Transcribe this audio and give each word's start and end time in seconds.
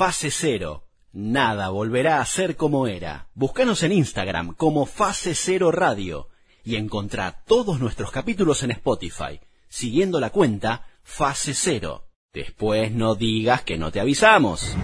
Fase 0.00 0.30
Cero. 0.30 0.84
Nada 1.12 1.68
volverá 1.68 2.22
a 2.22 2.24
ser 2.24 2.56
como 2.56 2.86
era. 2.86 3.28
Búscanos 3.34 3.82
en 3.82 3.92
Instagram 3.92 4.54
como 4.54 4.86
Fase 4.86 5.34
Cero 5.34 5.70
Radio 5.72 6.28
y 6.64 6.76
encontrá 6.76 7.42
todos 7.46 7.80
nuestros 7.80 8.10
capítulos 8.10 8.62
en 8.62 8.70
Spotify, 8.70 9.40
siguiendo 9.68 10.18
la 10.18 10.30
cuenta 10.30 10.86
Fase 11.02 11.52
Cero. 11.52 12.06
Después 12.32 12.92
no 12.92 13.14
digas 13.14 13.60
que 13.60 13.76
no 13.76 13.92
te 13.92 14.00
avisamos. 14.00 14.74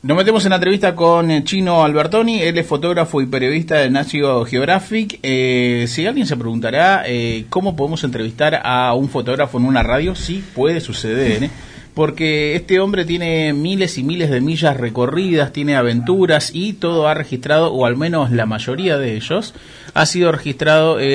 Nos 0.00 0.16
metemos 0.16 0.46
en 0.46 0.50
la 0.50 0.56
entrevista 0.56 0.96
con 0.96 1.30
eh, 1.30 1.44
Chino 1.44 1.84
Albertoni, 1.84 2.40
él 2.40 2.56
es 2.56 2.66
fotógrafo 2.66 3.20
y 3.20 3.26
periodista 3.26 3.74
de 3.76 3.90
National 3.90 4.46
Geographic. 4.46 5.20
Eh, 5.22 5.84
si 5.86 6.06
alguien 6.06 6.26
se 6.26 6.38
preguntará 6.38 7.02
eh, 7.04 7.44
cómo 7.50 7.76
podemos 7.76 8.04
entrevistar 8.04 8.58
a 8.64 8.94
un 8.94 9.10
fotógrafo 9.10 9.58
en 9.58 9.66
una 9.66 9.82
radio, 9.82 10.14
sí 10.14 10.42
puede 10.54 10.80
suceder. 10.80 11.44
¿eh? 11.44 11.50
Porque 11.96 12.54
este 12.56 12.78
hombre 12.78 13.06
tiene 13.06 13.54
miles 13.54 13.96
y 13.96 14.02
miles 14.02 14.28
de 14.28 14.42
millas 14.42 14.76
recorridas, 14.76 15.54
tiene 15.54 15.76
aventuras 15.76 16.50
y 16.52 16.74
todo 16.74 17.08
ha 17.08 17.14
registrado, 17.14 17.72
o 17.72 17.86
al 17.86 17.96
menos 17.96 18.30
la 18.30 18.44
mayoría 18.44 18.98
de 18.98 19.16
ellos, 19.16 19.54
ha 19.94 20.04
sido 20.04 20.30
registrado 20.30 21.00
eh, 21.00 21.06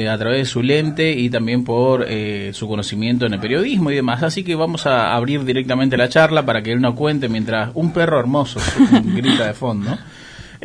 eh, 0.00 0.08
a 0.08 0.16
través 0.16 0.38
de 0.38 0.44
su 0.46 0.62
lente 0.62 1.12
y 1.12 1.28
también 1.28 1.62
por 1.62 2.06
eh, 2.08 2.52
su 2.54 2.66
conocimiento 2.66 3.26
en 3.26 3.34
el 3.34 3.40
periodismo 3.40 3.90
y 3.90 3.96
demás. 3.96 4.22
Así 4.22 4.44
que 4.44 4.54
vamos 4.54 4.86
a 4.86 5.14
abrir 5.14 5.44
directamente 5.44 5.98
la 5.98 6.08
charla 6.08 6.46
para 6.46 6.62
que 6.62 6.72
él 6.72 6.80
nos 6.80 6.94
cuente 6.94 7.28
mientras 7.28 7.72
un 7.74 7.92
perro 7.92 8.18
hermoso 8.18 8.60
grita 9.04 9.46
de 9.46 9.52
fondo. 9.52 9.94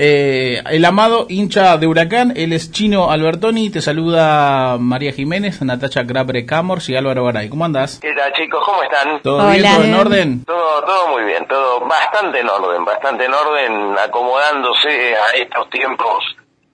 Eh, 0.02 0.64
el 0.70 0.86
amado 0.86 1.26
hincha 1.28 1.78
de 1.78 1.86
Huracán, 1.86 2.32
él 2.38 2.54
es 2.54 2.72
Chino 2.72 3.12
Albertoni, 3.12 3.70
te 3.70 3.82
saluda 3.82 4.78
María 4.80 5.12
Jiménez, 5.12 5.62
Natacha 5.62 6.04
Grabre 6.04 6.46
Camors 6.46 6.88
y 6.88 6.96
Álvaro 6.96 7.26
Garay. 7.26 7.50
¿Cómo 7.50 7.66
andás? 7.66 8.00
¿Qué 8.00 8.14
tal 8.14 8.32
chicos? 8.32 8.64
¿Cómo 8.66 8.82
están? 8.82 9.22
¿Todo 9.22 9.40
Hola. 9.40 9.52
bien? 9.52 9.66
¿Todo 9.66 9.84
en 9.84 9.96
orden? 9.96 10.46
Todo, 10.46 10.86
todo 10.86 11.08
muy 11.10 11.24
bien, 11.26 11.46
todo 11.50 11.82
bastante 11.82 12.40
en 12.40 12.48
orden, 12.48 12.86
bastante 12.86 13.26
en 13.26 13.34
orden, 13.34 13.98
acomodándose 14.00 15.18
a 15.18 15.36
estos 15.36 15.70
tiempos 15.70 16.24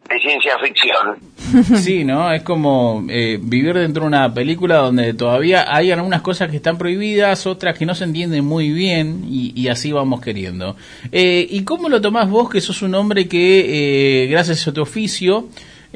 de 0.09 0.19
ciencia 0.19 0.57
ficción. 0.59 1.35
Sí, 1.77 2.03
¿no? 2.03 2.31
Es 2.33 2.41
como 2.41 3.05
eh, 3.09 3.39
vivir 3.41 3.75
dentro 3.75 4.01
de 4.01 4.07
una 4.07 4.33
película 4.33 4.77
donde 4.77 5.13
todavía 5.13 5.73
hay 5.73 5.91
algunas 5.91 6.21
cosas 6.21 6.49
que 6.49 6.57
están 6.57 6.77
prohibidas, 6.77 7.45
otras 7.45 7.77
que 7.77 7.85
no 7.85 7.95
se 7.95 8.03
entienden 8.03 8.43
muy 8.43 8.71
bien 8.71 9.25
y, 9.29 9.67
así 9.67 9.91
vamos 9.91 10.21
queriendo. 10.21 10.75
Eh, 11.11 11.47
¿Y 11.49 11.63
cómo 11.63 11.87
lo 11.87 12.01
tomás 12.01 12.29
vos, 12.29 12.49
que 12.49 12.61
sos 12.61 12.81
un 12.81 12.95
hombre 12.95 13.27
que, 13.27 14.23
eh, 14.23 14.27
gracias 14.27 14.67
a 14.67 14.73
tu 14.73 14.81
oficio, 14.81 15.47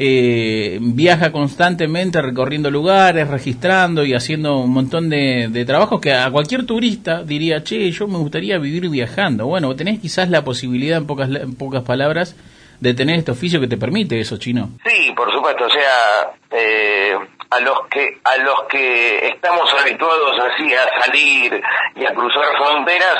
eh, 0.02 0.80
viaja 0.82 1.32
constantemente 1.32 2.22
recorriendo 2.22 2.72
lugares, 2.72 3.28
registrando 3.28 4.06
y 4.06 4.14
haciendo 4.14 4.60
un 4.60 4.72
montón 4.72 5.10
de, 5.10 5.50
de 5.52 5.66
trabajos 5.66 6.00
que 6.00 6.14
a 6.14 6.32
cualquier 6.32 6.66
turista 6.66 7.24
diría, 7.24 7.64
che, 7.64 7.92
yo 7.92 8.08
me 8.08 8.18
gustaría 8.18 8.58
vivir 8.60 8.88
viajando. 8.90 9.48
Bueno, 9.48 9.76
tenés 9.76 10.00
quizás 10.00 10.30
la 10.30 10.46
posibilidad, 10.46 11.00
en 11.00 11.06
pocas, 11.06 11.30
en 11.30 11.54
pocas 11.56 11.84
palabras, 11.84 12.36
de 12.80 12.94
tener 12.94 13.20
este 13.20 13.32
oficio 13.32 13.60
que 13.60 13.68
te 13.68 13.78
permite 13.78 14.20
eso, 14.20 14.38
chino. 14.38 14.70
Sí, 14.86 15.12
por 15.16 15.32
supuesto, 15.32 15.66
o 15.66 15.70
sea, 15.70 16.32
eh, 16.52 17.16
a 17.50 17.60
los 17.60 17.88
que 17.88 18.20
a 18.24 18.38
los 18.38 18.64
que 18.70 19.28
estamos 19.28 19.74
habituados 19.74 20.40
así 20.40 20.74
a 20.74 21.02
salir 21.02 21.62
y 21.96 22.06
a 22.06 22.14
cruzar 22.14 22.46
fronteras, 22.58 23.18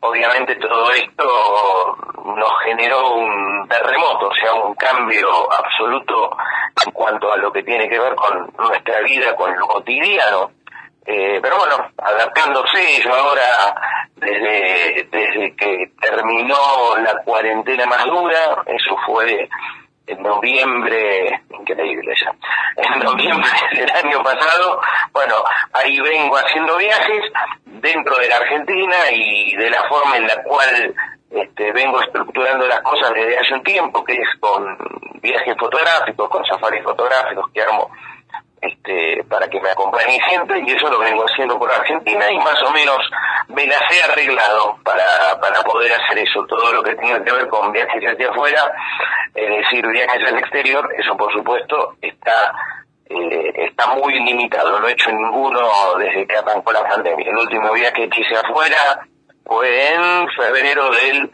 obviamente 0.00 0.56
todo 0.56 0.90
esto 0.92 1.96
nos 2.24 2.52
generó 2.64 3.14
un 3.14 3.68
terremoto, 3.68 4.28
o 4.28 4.34
sea, 4.34 4.54
un 4.54 4.74
cambio 4.74 5.28
absoluto 5.52 6.36
en 6.84 6.92
cuanto 6.92 7.32
a 7.32 7.36
lo 7.36 7.52
que 7.52 7.62
tiene 7.62 7.88
que 7.88 7.98
ver 7.98 8.14
con 8.14 8.52
nuestra 8.58 9.00
vida, 9.02 9.34
con 9.36 9.56
lo 9.58 9.66
cotidiano. 9.66 10.50
Eh, 11.06 11.40
pero 11.42 11.56
bueno, 11.56 11.90
adaptándose, 11.96 13.02
yo 13.02 13.14
ahora, 13.14 13.74
desde, 14.16 15.08
desde 15.10 15.56
que 15.56 15.92
terminó 16.00 16.96
la 16.98 17.22
cuarentena 17.24 17.86
más 17.86 18.04
dura, 18.04 18.62
eso 18.66 18.96
fue 19.06 19.48
en 20.06 20.22
noviembre, 20.22 21.42
increíble 21.50 22.12
ya, 22.22 22.32
en 22.94 22.98
noviembre 23.00 23.50
del 23.72 23.90
año 23.90 24.22
pasado, 24.22 24.80
bueno, 25.12 25.36
ahí 25.72 25.98
vengo 26.00 26.36
haciendo 26.36 26.76
viajes 26.76 27.32
dentro 27.64 28.16
de 28.18 28.28
la 28.28 28.36
Argentina 28.36 28.96
y 29.12 29.54
de 29.56 29.70
la 29.70 29.88
forma 29.88 30.16
en 30.16 30.26
la 30.26 30.42
cual 30.42 30.94
este, 31.30 31.72
vengo 31.72 32.00
estructurando 32.00 32.66
las 32.66 32.80
cosas 32.80 33.12
desde 33.14 33.38
hace 33.38 33.54
un 33.54 33.62
tiempo, 33.62 34.04
que 34.04 34.14
es 34.14 34.28
con 34.40 34.76
viajes 35.22 35.56
fotográficos, 35.58 36.28
con 36.28 36.44
safaris 36.44 36.82
fotográficos 36.82 37.50
que 37.52 37.62
armo 37.62 37.90
este, 38.60 39.24
para 39.24 39.48
que 39.48 39.60
me 39.60 39.70
acompañe 39.70 40.20
gente 40.28 40.62
y 40.66 40.72
eso 40.72 40.90
lo 40.90 40.98
vengo 40.98 41.24
haciendo 41.24 41.58
por 41.58 41.70
Argentina 41.70 42.30
y 42.30 42.38
más 42.38 42.62
o 42.62 42.70
menos 42.72 42.98
me 43.48 43.66
las 43.66 43.82
he 43.90 44.02
arreglado 44.02 44.76
para, 44.84 45.40
para 45.40 45.62
poder 45.62 45.92
hacer 45.92 46.18
eso, 46.18 46.44
todo 46.46 46.72
lo 46.72 46.82
que 46.82 46.94
tenga 46.94 47.22
que 47.24 47.32
ver 47.32 47.48
con 47.48 47.72
viajes 47.72 48.02
hacia 48.02 48.30
afuera, 48.30 48.60
es 49.34 49.48
decir, 49.48 49.86
viajes 49.86 50.28
al 50.28 50.38
exterior, 50.38 50.88
eso 50.98 51.16
por 51.16 51.32
supuesto 51.32 51.94
está 52.02 52.52
eh, 53.10 53.66
está 53.66 53.88
muy 53.94 54.14
limitado, 54.20 54.78
no 54.78 54.86
he 54.86 54.92
hecho 54.92 55.10
ninguno 55.10 55.60
desde 55.98 56.26
que 56.28 56.36
arrancó 56.36 56.70
la 56.70 56.86
pandemia. 56.86 57.28
El 57.28 57.38
último 57.38 57.72
viaje 57.72 58.08
que 58.08 58.20
hice 58.20 58.36
afuera 58.36 59.00
fue 59.44 59.94
en 59.94 60.28
febrero 60.28 60.90
del 60.90 61.28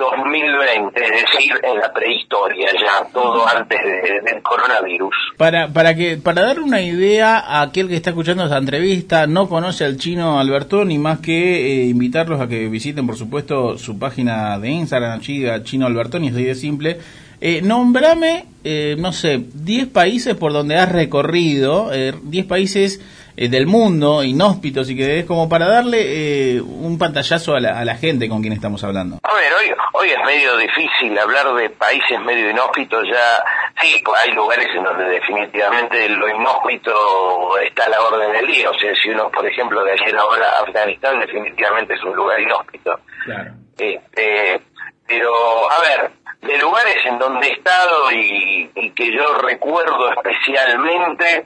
2020, 0.00 1.00
es 1.04 1.10
decir, 1.10 1.52
en 1.62 1.78
la 1.78 1.92
prehistoria, 1.92 2.68
ya 2.72 3.06
todo 3.12 3.46
antes 3.46 3.78
de- 3.82 4.20
del 4.32 4.42
coronavirus. 4.42 5.14
Para, 5.36 5.68
para 5.68 5.94
que 5.94 6.16
para 6.16 6.42
dar 6.42 6.60
una 6.60 6.80
idea 6.80 7.38
a 7.38 7.62
aquel 7.62 7.88
que 7.88 7.96
está 7.96 8.10
escuchando 8.10 8.44
esta 8.44 8.58
entrevista, 8.58 9.26
no 9.26 9.48
conoce 9.48 9.84
al 9.84 9.96
chino 9.98 10.40
Alberto, 10.40 10.84
ni 10.84 10.98
más 10.98 11.20
que 11.20 11.82
eh, 11.82 11.86
invitarlos 11.86 12.40
a 12.40 12.48
que 12.48 12.68
visiten, 12.68 13.06
por 13.06 13.16
supuesto, 13.16 13.78
su 13.78 13.98
página 13.98 14.58
de 14.58 14.70
Instagram, 14.70 15.20
chica 15.20 15.62
Chino 15.62 15.86
Albertoni, 15.86 16.28
así 16.30 16.42
de 16.44 16.54
simple. 16.54 16.98
Eh, 17.42 17.62
nombrame, 17.62 18.44
eh, 18.64 18.96
no 18.98 19.12
sé, 19.12 19.40
10 19.54 19.88
países 19.88 20.34
por 20.34 20.52
donde 20.52 20.76
has 20.76 20.90
recorrido, 20.92 21.90
eh, 21.92 22.12
10 22.22 22.44
países 22.46 23.00
eh, 23.40 23.48
del 23.48 23.66
mundo, 23.66 24.22
inhóspitos, 24.22 24.90
y 24.90 24.96
que 24.96 25.20
es 25.20 25.24
como 25.24 25.48
para 25.48 25.66
darle 25.66 26.56
eh, 26.56 26.60
un 26.60 26.98
pantallazo 26.98 27.54
a 27.54 27.60
la, 27.60 27.80
a 27.80 27.86
la 27.86 27.96
gente 27.96 28.28
con 28.28 28.42
quien 28.42 28.52
estamos 28.52 28.84
hablando. 28.84 29.18
A 29.22 29.34
ver, 29.34 29.50
hoy, 29.54 29.74
hoy 29.94 30.10
es 30.10 30.18
medio 30.26 30.58
difícil 30.58 31.18
hablar 31.18 31.54
de 31.54 31.70
países 31.70 32.20
medio 32.20 32.50
inhóspitos, 32.50 33.02
ya 33.08 33.42
sí, 33.80 34.02
hay 34.22 34.34
lugares 34.34 34.68
en 34.76 34.84
donde 34.84 35.04
definitivamente 35.04 36.06
lo 36.10 36.28
inhóspito 36.28 37.58
está 37.66 37.86
a 37.86 37.88
la 37.88 38.02
orden 38.02 38.30
del 38.32 38.46
día, 38.46 38.68
o 38.68 38.74
sea, 38.74 38.92
si 39.02 39.08
uno, 39.08 39.30
por 39.30 39.46
ejemplo, 39.46 39.82
de 39.84 39.92
ayer 39.92 40.14
ahora 40.18 40.46
a 40.58 40.62
Afganistán, 40.64 41.18
definitivamente 41.20 41.94
es 41.94 42.04
un 42.04 42.14
lugar 42.14 42.38
inhóspito. 42.40 43.00
Claro. 43.24 43.52
Este, 43.78 44.60
pero, 45.06 45.32
a 45.70 45.80
ver, 45.80 46.10
de 46.42 46.58
lugares 46.58 46.96
en 47.06 47.18
donde 47.18 47.48
he 47.48 47.52
estado 47.52 48.12
y, 48.12 48.70
y 48.74 48.90
que 48.90 49.12
yo 49.16 49.32
recuerdo 49.38 50.12
especialmente, 50.12 51.44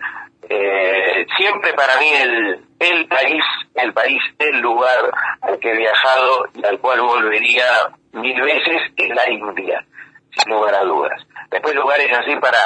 eh, 0.49 1.27
siempre 1.37 1.73
para 1.75 1.99
mí 1.99 2.09
el, 2.09 2.65
el 2.79 3.07
país, 3.07 3.45
el 3.75 3.93
país, 3.93 4.23
el 4.39 4.61
lugar 4.61 5.11
al 5.41 5.59
que 5.59 5.71
he 5.71 5.77
viajado 5.77 6.47
y 6.55 6.65
al 6.65 6.79
cual 6.79 7.01
volvería 7.01 7.65
mil 8.13 8.41
veces 8.41 8.83
es 8.97 9.09
la 9.15 9.29
India, 9.31 9.85
sin 10.31 10.53
lugar 10.53 10.75
a 10.75 10.85
dudas. 10.85 11.21
Después 11.51 11.75
lugares 11.75 12.11
así 12.13 12.35
para, 12.37 12.59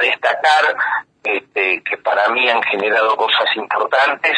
destacar, 0.00 0.76
este, 1.24 1.82
que 1.82 1.96
para 1.98 2.28
mí 2.30 2.48
han 2.48 2.62
generado 2.62 3.16
cosas 3.16 3.46
importantes, 3.56 4.36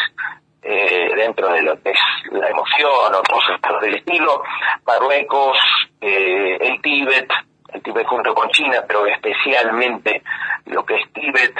eh, 0.62 1.10
dentro 1.16 1.48
de 1.52 1.62
lo 1.62 1.80
que 1.82 1.90
es 1.90 1.98
la 2.30 2.48
emoción 2.48 3.14
o 3.14 3.22
cosas 3.22 3.60
por 3.60 3.84
el 3.84 3.96
estilo, 3.96 4.42
Marruecos, 4.86 5.58
eh, 6.00 6.56
el 6.58 6.80
Tíbet, 6.80 7.28
el 7.72 7.82
Tíbet 7.82 8.06
junto 8.06 8.34
con 8.34 8.48
China, 8.48 8.82
pero 8.86 9.06
especialmente 9.06 10.22
lo 10.66 10.84
que 10.86 10.94
es 10.96 11.12
Tíbet, 11.12 11.54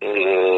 eh, 0.00 0.55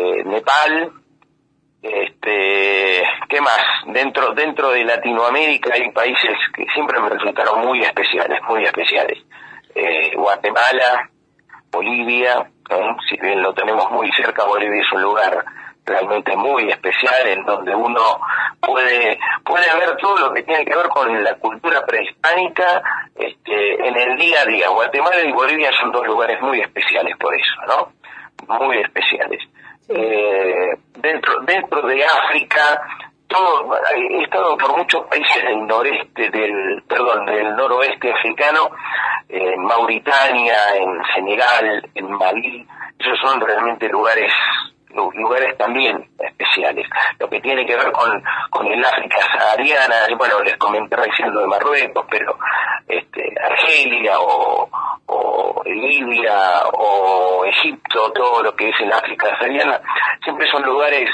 Este, 1.82 3.02
¿qué 3.28 3.40
más? 3.40 3.60
Dentro, 3.86 4.32
dentro 4.32 4.70
de 4.70 4.84
Latinoamérica 4.84 5.74
hay 5.74 5.90
países 5.92 6.36
que 6.54 6.64
siempre 6.74 7.00
me 7.00 7.08
resultaron 7.10 7.66
muy 7.66 7.82
especiales, 7.82 8.40
muy 8.48 8.64
especiales. 8.64 9.18
Eh, 9.74 10.12
Guatemala, 10.16 11.08
Bolivia, 11.70 12.50
si 13.08 13.16
bien 13.20 13.42
lo 13.42 13.52
tenemos 13.52 13.90
muy 13.90 14.10
cerca, 14.12 14.44
Bolivia 14.44 14.80
es 14.80 14.92
un 14.92 15.02
lugar 15.02 15.44
realmente 15.84 16.36
muy 16.36 16.68
especial 16.70 17.26
en 17.26 17.44
donde 17.44 17.74
uno 17.74 18.20
puede 18.60 19.18
puede 19.44 19.66
ver 19.78 19.96
todo 19.96 20.18
lo 20.18 20.34
que 20.34 20.42
tiene 20.42 20.64
que 20.64 20.76
ver 20.76 20.88
con 20.88 21.22
la 21.22 21.34
cultura 21.36 21.84
prehispánica 21.86 22.82
este, 23.14 23.86
en 23.86 23.96
el 23.96 24.18
día 24.18 24.42
a 24.42 24.46
día. 24.46 24.68
Guatemala 24.68 25.22
y 25.22 25.32
Bolivia 25.32 25.70
son 25.80 25.92
dos 25.92 26.06
lugares 26.06 26.40
muy 26.42 26.60
especiales 26.60 27.16
por 27.18 27.34
eso, 27.34 27.54
¿no? 27.66 27.92
Muy 28.58 28.78
especiales. 28.78 29.40
Eh, 29.88 30.78
dentro 30.98 31.40
dentro 31.46 31.86
de 31.86 32.04
África 32.04 32.82
todo 33.26 33.74
he 33.94 34.22
estado 34.22 34.56
por 34.58 34.76
muchos 34.76 35.06
países 35.06 35.42
del 35.44 35.66
noreste 35.66 36.30
del 36.30 36.82
perdón 36.86 37.24
del 37.26 37.56
noroeste 37.56 38.12
africano 38.12 38.70
en 39.28 39.62
Mauritania 39.62 40.56
en 40.76 41.02
Senegal 41.14 41.90
en 41.94 42.10
Malí. 42.12 42.66
Esos 42.98 43.18
son 43.20 43.40
realmente 43.40 43.88
lugares 43.88 44.32
lugares 44.90 45.56
también 45.56 46.08
especiales. 46.18 46.86
Lo 47.18 47.28
que 47.28 47.40
tiene 47.40 47.66
que 47.66 47.76
ver 47.76 47.92
con, 47.92 48.22
con 48.50 48.66
el 48.66 48.84
África 48.84 49.18
sahariana, 49.36 49.94
bueno, 50.16 50.40
les 50.42 50.56
comenté 50.56 50.96
recién 50.96 51.32
lo 51.32 51.40
de 51.40 51.46
Marruecos, 51.46 52.06
pero 52.10 52.38
este, 52.86 53.34
Argelia 53.42 54.18
o, 54.18 54.68
o 55.06 55.62
Libia 55.64 56.62
o 56.72 57.44
Egipto, 57.44 58.12
todo 58.12 58.42
lo 58.42 58.54
que 58.54 58.70
es 58.70 58.80
el 58.80 58.92
África 58.92 59.28
sahariana, 59.38 59.80
siempre 60.24 60.50
son 60.50 60.62
lugares 60.62 61.08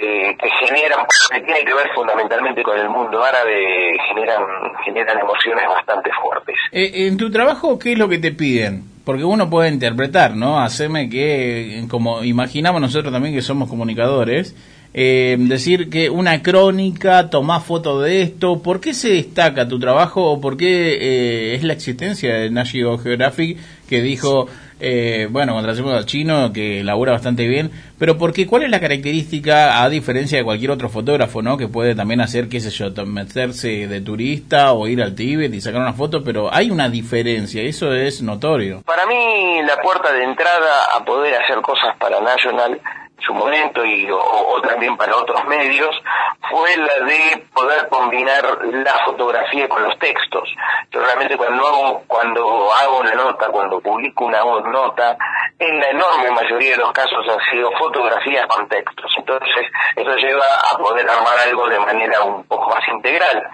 eh, 0.00 0.36
que 0.40 0.48
generan, 0.66 1.00
que 1.30 1.40
tiene 1.40 1.64
que 1.64 1.74
ver 1.74 1.88
fundamentalmente 1.94 2.62
con 2.62 2.78
el 2.78 2.88
mundo 2.88 3.22
árabe, 3.22 3.96
generan, 4.08 4.42
generan 4.84 5.18
emociones 5.18 5.66
bastante 5.66 6.10
fuertes. 6.22 6.54
Eh, 6.70 7.06
en 7.08 7.16
tu 7.16 7.30
trabajo, 7.30 7.78
¿qué 7.78 7.92
es 7.92 7.98
lo 7.98 8.08
que 8.08 8.18
te 8.18 8.30
piden? 8.30 8.84
Porque 9.08 9.24
uno 9.24 9.48
puede 9.48 9.70
interpretar, 9.70 10.36
¿no? 10.36 10.60
Hacerme 10.60 11.08
que, 11.08 11.86
como 11.88 12.22
imaginamos 12.24 12.78
nosotros 12.78 13.10
también 13.10 13.34
que 13.34 13.40
somos 13.40 13.66
comunicadores, 13.66 14.54
eh, 15.00 15.36
decir 15.38 15.90
que 15.90 16.10
una 16.10 16.42
crónica, 16.42 17.30
tomás 17.30 17.62
foto 17.62 18.00
de 18.00 18.22
esto, 18.22 18.60
¿por 18.62 18.80
qué 18.80 18.94
se 18.94 19.10
destaca 19.10 19.68
tu 19.68 19.78
trabajo 19.78 20.24
o 20.24 20.40
por 20.40 20.56
qué 20.56 21.54
es 21.54 21.62
la 21.62 21.72
existencia 21.72 22.34
de 22.34 22.50
National 22.50 22.98
Geographic 22.98 23.58
que 23.88 24.02
dijo 24.02 24.48
eh, 24.80 25.26
bueno, 25.30 25.54
contratemos 25.54 25.92
al 25.94 26.06
chino, 26.06 26.52
que 26.52 26.84
labura 26.84 27.12
bastante 27.12 27.48
bien, 27.48 27.70
pero 27.98 28.16
porque 28.16 28.46
¿cuál 28.46 28.62
es 28.62 28.70
la 28.70 28.80
característica, 28.80 29.82
a 29.82 29.88
diferencia 29.88 30.38
de 30.38 30.44
cualquier 30.44 30.70
otro 30.70 30.88
fotógrafo, 30.88 31.42
¿no? 31.42 31.56
Que 31.56 31.66
puede 31.66 31.94
también 31.94 32.20
hacer, 32.20 32.48
qué 32.48 32.60
sé 32.60 32.70
yo, 32.70 32.90
meterse 33.06 33.88
de 33.88 34.00
turista 34.00 34.72
o 34.72 34.86
ir 34.86 35.02
al 35.02 35.14
Tíbet 35.14 35.52
y 35.52 35.60
sacar 35.60 35.80
una 35.80 35.94
foto, 35.94 36.22
pero 36.22 36.52
hay 36.52 36.70
una 36.70 36.88
diferencia, 36.88 37.62
eso 37.62 37.92
es 37.92 38.22
notorio. 38.22 38.82
Para 38.82 39.06
mí, 39.06 39.62
la 39.66 39.80
puerta 39.82 40.12
de 40.12 40.24
entrada 40.24 40.96
a 40.96 41.04
poder 41.04 41.34
hacer 41.34 41.60
cosas 41.60 41.96
para 41.98 42.20
National 42.20 42.80
su 43.18 43.34
momento 43.34 43.84
y 43.84 44.08
o, 44.10 44.60
también 44.62 44.96
para 44.96 45.16
otros 45.16 45.44
medios 45.46 45.94
fue 46.50 46.76
la 46.76 47.04
de 47.04 47.44
poder 47.52 47.88
combinar 47.88 48.44
la 48.64 49.04
fotografía 49.04 49.68
con 49.68 49.82
los 49.82 49.98
textos. 49.98 50.48
Yo 50.90 51.00
realmente 51.00 51.36
cuando 51.36 51.66
hago, 51.66 52.02
cuando 52.06 52.72
hago 52.72 53.00
una 53.00 53.14
nota, 53.14 53.48
cuando 53.48 53.80
publico 53.80 54.24
una 54.24 54.42
nota, 54.44 55.16
en 55.58 55.80
la 55.80 55.90
enorme 55.90 56.30
mayoría 56.30 56.72
de 56.72 56.76
los 56.78 56.92
casos 56.92 57.26
han 57.28 57.40
sido 57.50 57.70
fotografías 57.72 58.46
con 58.46 58.68
textos. 58.68 59.12
Entonces, 59.16 59.66
eso 59.96 60.16
lleva 60.16 60.46
a 60.72 60.78
poder 60.78 61.08
armar 61.08 61.38
algo 61.46 61.68
de 61.68 61.80
manera 61.80 62.22
un 62.22 62.44
poco 62.44 62.70
más 62.70 62.86
integral. 62.88 63.48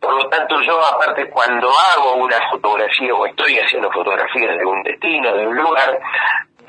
Por 0.00 0.14
lo 0.14 0.28
tanto, 0.28 0.60
yo 0.62 0.78
aparte 0.84 1.28
cuando 1.30 1.68
hago 1.68 2.14
una 2.14 2.38
fotografía 2.50 3.12
o 3.14 3.26
estoy 3.26 3.58
haciendo 3.58 3.90
fotografías 3.90 4.56
de 4.56 4.64
un 4.64 4.82
destino, 4.82 5.34
de 5.34 5.46
un 5.46 5.56
lugar, 5.56 5.98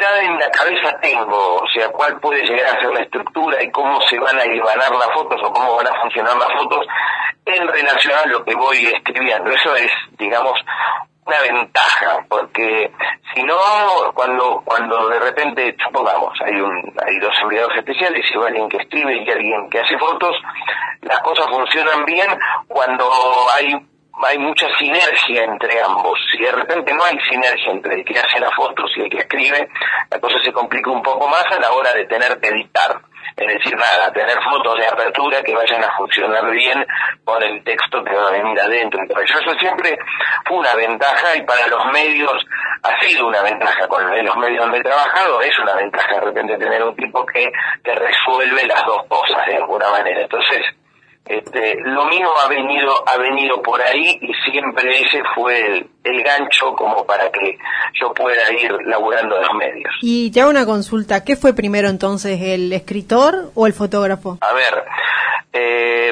en 0.02 0.40
la 0.40 0.50
cabeza 0.50 1.00
tengo, 1.02 1.56
o 1.56 1.68
sea, 1.74 1.90
cuál 1.90 2.20
puede 2.20 2.44
llegar 2.44 2.78
a 2.78 2.82
ser 2.82 2.94
la 2.94 3.02
estructura 3.02 3.62
y 3.64 3.72
cómo 3.72 4.00
se 4.10 4.20
van 4.20 4.40
a 4.40 4.46
ibanar 4.46 4.92
las 4.92 5.12
fotos 5.14 5.40
o 5.44 5.52
cómo 5.52 5.76
van 5.76 5.88
a 5.88 6.02
funcionar 6.02 6.38
las 6.38 6.52
fotos 6.54 6.86
en 7.46 7.68
relación 7.68 8.14
a 8.18 8.28
lo 8.28 8.44
que 8.44 8.56
voy 8.56 8.86
escribiendo. 8.86 9.50
Eso 9.52 9.76
es, 9.76 9.92
digamos, 10.18 10.54
una 11.26 11.42
ventaja, 11.42 12.26
porque 12.28 12.92
si 13.34 13.44
no, 13.44 13.58
cuando 14.14 14.62
cuando 14.66 15.10
de 15.10 15.20
repente, 15.20 15.76
supongamos, 15.84 16.34
hay 16.44 16.60
un 16.60 16.94
hay 17.06 17.20
dos 17.20 17.34
empleados 17.42 17.76
especiales 17.78 18.26
y 18.34 18.38
alguien 18.38 18.70
que 18.70 18.78
escribe 18.78 19.16
y 19.16 19.30
alguien 19.30 19.70
que 19.70 19.80
hace 19.80 19.98
fotos, 19.98 20.36
las 21.02 21.20
cosas 21.20 21.48
funcionan 21.48 22.06
bien 22.06 22.28
cuando 22.68 23.06
hay 23.56 23.89
hay 24.26 24.38
mucha 24.38 24.68
sinergia 24.78 25.44
entre 25.44 25.82
ambos. 25.82 26.20
Si 26.32 26.44
de 26.44 26.52
repente 26.52 26.94
no 26.94 27.04
hay 27.04 27.18
sinergia 27.30 27.72
entre 27.72 27.96
el 27.96 28.06
que 28.06 28.20
hace 28.20 28.40
las 28.40 28.54
fotos 28.54 28.92
y 28.96 29.02
el 29.02 29.10
que 29.10 29.20
escribe, 29.20 29.70
la 30.10 30.20
cosa 30.20 30.40
se 30.44 30.52
complica 30.52 30.92
un 30.92 31.02
poco 31.02 31.28
más 31.28 31.46
a 31.46 31.60
la 31.60 31.72
hora 31.72 31.94
de 31.94 32.06
tener 32.06 32.40
que 32.40 32.50
editar. 32.50 33.02
Es 33.40 33.48
decir, 33.48 33.74
nada, 33.76 34.12
tener 34.12 34.38
fotos 34.44 34.78
de 34.78 34.86
apertura 34.86 35.42
que 35.42 35.56
vayan 35.56 35.82
a 35.82 35.96
funcionar 35.96 36.52
bien 36.52 36.86
con 37.24 37.42
el 37.42 37.64
texto 37.64 38.04
que 38.04 38.14
va 38.14 38.28
a 38.28 38.32
venir 38.32 38.60
adentro. 38.60 39.00
Eso 39.22 39.60
siempre 39.60 39.98
fue 40.46 40.58
una 40.58 40.76
ventaja 40.76 41.38
y 41.38 41.44
para 41.44 41.68
los 41.68 41.86
medios 41.94 42.46
ha 42.84 43.00
sido 43.02 43.28
una 43.28 43.42
ventaja. 43.42 43.88
Con 43.88 44.04
los 44.04 44.36
medios 44.36 44.60
donde 44.60 44.80
he 44.80 44.84
trabajado 44.84 45.42
es 45.42 45.58
una 45.60 45.76
ventaja 45.76 46.16
de 46.16 46.22
repente 46.22 46.58
tener 46.58 46.84
un 46.84 46.96
tipo 46.98 47.26
que, 47.26 47.50
que 47.82 47.96
resuelve 47.96 48.66
las 48.66 48.84
dos 48.86 49.06
cosas 49.08 49.46
de 49.48 49.56
alguna 49.56 49.90
manera. 49.90 50.22
Entonces, 50.22 50.66
este, 51.26 51.76
lo 51.82 52.06
mío 52.06 52.28
ha 52.44 52.50
venido, 52.50 53.08
ha 53.08 53.18
venido 53.18 53.62
por 53.62 53.82
ahí 53.82 54.20
y 54.22 54.52
siempre 54.52 55.02
ese 55.02 55.22
fue 55.36 55.86
el, 56.04 56.24
gancho 56.24 56.74
como 56.76 57.06
para 57.06 57.32
que 57.32 57.58
yo 57.94 58.12
pueda 58.14 58.52
ir 58.52 58.72
laburando 58.86 59.36
en 59.36 59.42
los 59.44 59.54
medios. 59.54 59.94
Y 60.02 60.32
ya 60.32 60.48
una 60.48 60.66
consulta, 60.66 61.24
¿qué 61.24 61.36
fue 61.36 61.54
primero 61.54 61.88
entonces, 61.88 62.40
el 62.42 62.74
escritor 62.74 63.52
o 63.54 63.68
el 63.68 63.74
fotógrafo? 63.74 64.40
A 64.42 64.54
ver, 64.54 64.84
eh, 65.54 66.12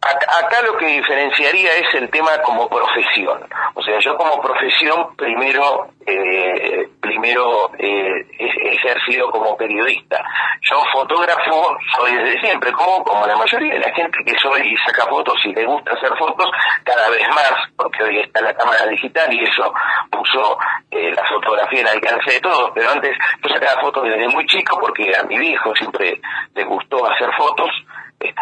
acá 0.00 0.62
lo 0.62 0.76
que 0.76 0.86
diferenciaría 0.86 1.72
es 1.76 1.94
el 1.94 2.10
tema 2.10 2.30
como 2.42 2.68
profesión. 2.68 3.40
O 3.74 3.82
sea, 3.82 3.98
yo 4.00 4.16
como 4.16 4.40
profesión 4.40 5.16
primero, 5.16 5.88
eh, 6.06 6.88
primero 7.00 7.70
eh, 7.78 8.26
ejercido 8.38 9.30
como 9.30 9.56
periodista. 9.56 10.22
Yo 10.62 10.82
fotógrafo 10.92 11.76
soy 11.96 12.14
desde 12.16 12.40
siempre, 12.40 12.72
como, 12.72 13.02
como 13.04 13.26
la 13.26 13.36
mayoría 13.36 13.74
de 13.74 13.80
la 13.80 13.94
gente 13.94 14.18
que 14.24 14.38
soy 14.38 14.72
y 14.72 14.76
saca 14.78 15.06
fotos 15.08 15.34
y 15.44 15.52
le 15.52 15.64
gusta 15.64 15.92
hacer 15.92 16.10
fotos 16.18 16.50
cada 16.84 17.08
vez 17.10 17.26
más, 17.28 17.52
porque 17.76 18.02
hoy 18.02 18.20
está 18.20 18.40
la 18.40 18.54
cámara 18.54 18.86
digital 18.86 19.32
y 19.32 19.44
eso 19.44 19.72
puso 20.10 20.58
eh, 20.90 21.12
la 21.12 21.22
fotografía 21.28 21.80
en 21.80 21.88
alcance 21.88 22.32
de 22.32 22.40
todos, 22.40 22.70
pero 22.74 22.90
antes 22.90 23.16
yo 23.42 23.54
sacaba 23.54 23.80
fotos 23.80 24.04
desde 24.04 24.28
muy 24.28 24.46
chico 24.46 24.78
porque 24.80 25.12
a 25.16 25.22
mi 25.24 25.38
viejo 25.38 25.74
siempre 25.74 26.20
le 26.54 26.64
gustó 26.64 27.06
hacer 27.10 27.30
fotos 27.36 27.70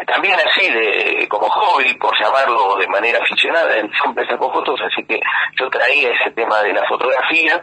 también 0.07 0.37
así 0.39 0.71
de 0.71 1.27
como 1.29 1.49
hobby, 1.49 1.95
por 1.95 2.17
llamarlo 2.19 2.77
de 2.77 2.87
manera 2.87 3.19
aficionada, 3.21 3.77
él 3.77 3.91
siempre 4.01 4.27
sacó 4.27 4.53
fotos, 4.53 4.81
así 4.81 5.05
que 5.05 5.21
yo 5.59 5.69
traía 5.69 6.11
ese 6.11 6.31
tema 6.31 6.63
de 6.63 6.73
la 6.73 6.87
fotografía 6.87 7.63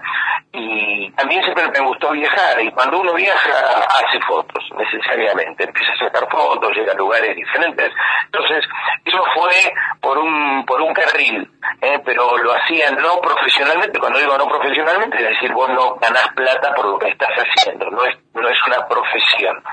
y 0.51 1.09
también 1.11 1.41
siempre 1.43 1.69
me 1.69 1.79
gustó 1.87 2.11
viajar 2.11 2.61
y 2.61 2.71
cuando 2.71 2.99
uno 2.99 3.13
viaja 3.13 3.85
hace 3.87 4.19
fotos 4.27 4.63
necesariamente, 4.77 5.63
empieza 5.63 5.93
a 5.93 5.97
sacar 6.05 6.29
fotos, 6.29 6.75
llega 6.75 6.91
a 6.91 6.95
lugares 6.95 7.35
diferentes, 7.35 7.91
entonces 8.25 8.65
eso 9.05 9.23
fue 9.33 9.73
por 10.01 10.17
un 10.17 10.65
por 10.65 10.81
un 10.81 10.93
carril, 10.93 11.49
¿eh? 11.81 11.99
pero 12.03 12.37
lo 12.37 12.53
hacía 12.53 12.91
no 12.91 13.21
profesionalmente, 13.21 13.99
cuando 13.99 14.19
digo 14.19 14.37
no 14.37 14.47
profesionalmente 14.47 15.17
es 15.17 15.29
decir, 15.29 15.53
vos 15.53 15.69
no 15.69 15.95
ganás 15.95 16.27
plata 16.35 16.73
por 16.75 16.85
lo 16.85 16.99
que 16.99 17.09
estás 17.09 17.31
haciendo, 17.37 17.89
no 17.89 18.03
es 18.05 18.17
no 18.33 18.49
es 18.49 18.57
una 18.67 18.85
profesión. 18.87 19.63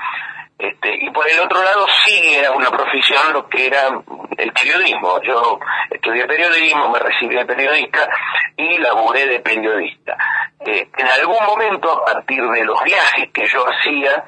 Este, 0.59 0.93
y 1.05 1.09
por 1.11 1.25
el 1.25 1.39
otro 1.39 1.63
lado 1.63 1.85
sí 2.05 2.35
era 2.35 2.51
una 2.51 2.69
profesión 2.69 3.31
lo 3.31 3.47
que 3.47 3.67
era 3.67 3.87
el 4.37 4.51
periodismo. 4.51 5.21
Yo 5.21 5.57
estudié 5.89 6.27
periodismo, 6.27 6.89
me 6.89 6.99
recibí 6.99 7.33
de 7.33 7.45
periodista 7.45 8.05
y 8.57 8.77
laburé 8.77 9.25
de 9.25 9.39
periodista. 9.39 10.17
Eh, 10.65 10.89
en 10.97 11.07
algún 11.07 11.45
momento, 11.45 11.89
a 11.89 12.03
partir 12.03 12.43
de 12.43 12.65
los 12.65 12.83
viajes 12.83 13.29
que 13.33 13.47
yo 13.47 13.65
hacía, 13.65 14.21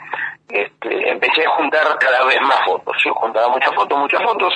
este, 0.47 1.09
empecé 1.09 1.45
a 1.45 1.57
juntar 1.57 1.97
cada 1.99 2.23
vez 2.23 2.39
más 2.43 2.63
fotos. 2.65 2.95
Yo 3.03 3.13
juntaba 3.13 3.49
muchas 3.49 3.75
fotos, 3.75 3.99
muchas 3.99 4.23
fotos, 4.23 4.53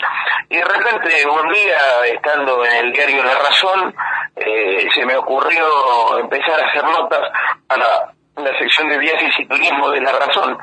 y 0.49 0.55
de 0.55 0.63
repente 0.63 1.27
un 1.27 1.51
día, 1.51 1.77
estando 2.05 2.63
en 2.63 2.85
el 2.85 2.93
diario 2.93 3.21
La 3.21 3.35
Razón, 3.35 3.93
eh, 4.37 4.87
se 4.95 5.05
me 5.05 5.17
ocurrió 5.17 6.19
empezar 6.19 6.57
a 6.57 6.69
hacer 6.69 6.83
notas 6.85 7.29
para 7.67 8.13
la 8.37 8.57
sección 8.59 8.87
de 8.87 8.97
viajes 8.97 9.33
y 9.39 9.45
turismo 9.45 9.89
de 9.91 9.99
La 9.99 10.13
Razón 10.13 10.57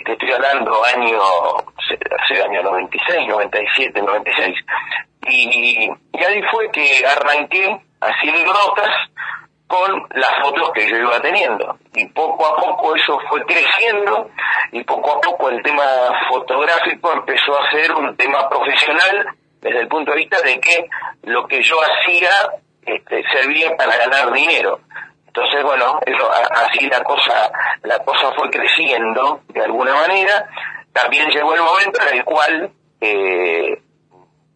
te 0.00 0.12
estoy 0.12 0.32
hablando 0.32 0.84
año, 0.84 1.20
hace 1.78 2.42
año 2.42 2.62
96, 2.62 3.28
97, 3.28 4.02
96. 4.02 4.56
Y, 5.28 5.88
y 6.12 6.24
ahí 6.24 6.42
fue 6.50 6.70
que 6.70 7.04
arranqué 7.06 7.80
haciendo 8.00 8.52
notas 8.52 8.90
con 9.66 10.06
las 10.14 10.30
fotos 10.42 10.70
que 10.74 10.88
yo 10.88 10.96
iba 10.96 11.20
teniendo. 11.20 11.78
Y 11.94 12.06
poco 12.08 12.46
a 12.46 12.56
poco 12.56 12.94
eso 12.94 13.18
fue 13.28 13.44
creciendo 13.44 14.30
y 14.72 14.82
poco 14.84 15.16
a 15.16 15.20
poco 15.20 15.50
el 15.50 15.62
tema 15.62 15.84
fotográfico 16.28 17.12
empezó 17.12 17.58
a 17.58 17.70
ser 17.70 17.92
un 17.92 18.16
tema 18.16 18.48
profesional 18.48 19.26
desde 19.60 19.80
el 19.80 19.88
punto 19.88 20.12
de 20.12 20.18
vista 20.18 20.40
de 20.42 20.60
que 20.60 20.88
lo 21.22 21.46
que 21.46 21.62
yo 21.62 21.76
hacía 21.80 22.30
este, 22.84 23.24
servía 23.32 23.76
para 23.76 23.96
ganar 23.96 24.32
dinero. 24.32 24.80
Entonces, 25.36 25.64
bueno, 25.64 25.98
eso, 26.06 26.30
así 26.30 26.86
la 26.88 27.02
cosa, 27.02 27.50
la 27.82 27.98
cosa 28.04 28.30
fue 28.36 28.48
creciendo 28.50 29.40
de 29.48 29.64
alguna 29.64 29.92
manera. 29.92 30.48
También 30.92 31.28
llegó 31.28 31.54
el 31.54 31.62
momento 31.62 32.00
en 32.02 32.18
el 32.18 32.24
cual, 32.24 32.70
eh, 33.00 33.82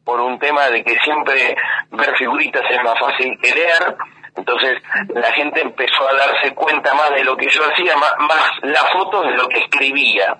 por 0.05 0.21
un 0.21 0.39
tema 0.39 0.69
de 0.69 0.85
que 0.85 0.97
siempre 1.01 1.57
ver 1.91 2.15
figuritas 2.17 2.63
es 2.71 2.81
más 2.85 2.97
fácil 2.97 3.37
que 3.43 3.51
leer, 3.57 3.97
entonces 4.37 4.81
la 5.09 5.33
gente 5.33 5.63
empezó 5.63 6.09
a 6.09 6.15
darse 6.15 6.55
cuenta 6.55 6.95
más 6.95 7.11
de 7.11 7.25
lo 7.25 7.37
que 7.37 7.49
yo 7.49 7.61
hacía, 7.65 7.97
más, 7.97 8.15
más 8.21 8.51
las 8.63 8.89
fotos 8.93 9.25
de 9.25 9.37
lo 9.37 9.49
que 9.49 9.59
escribía. 9.59 10.39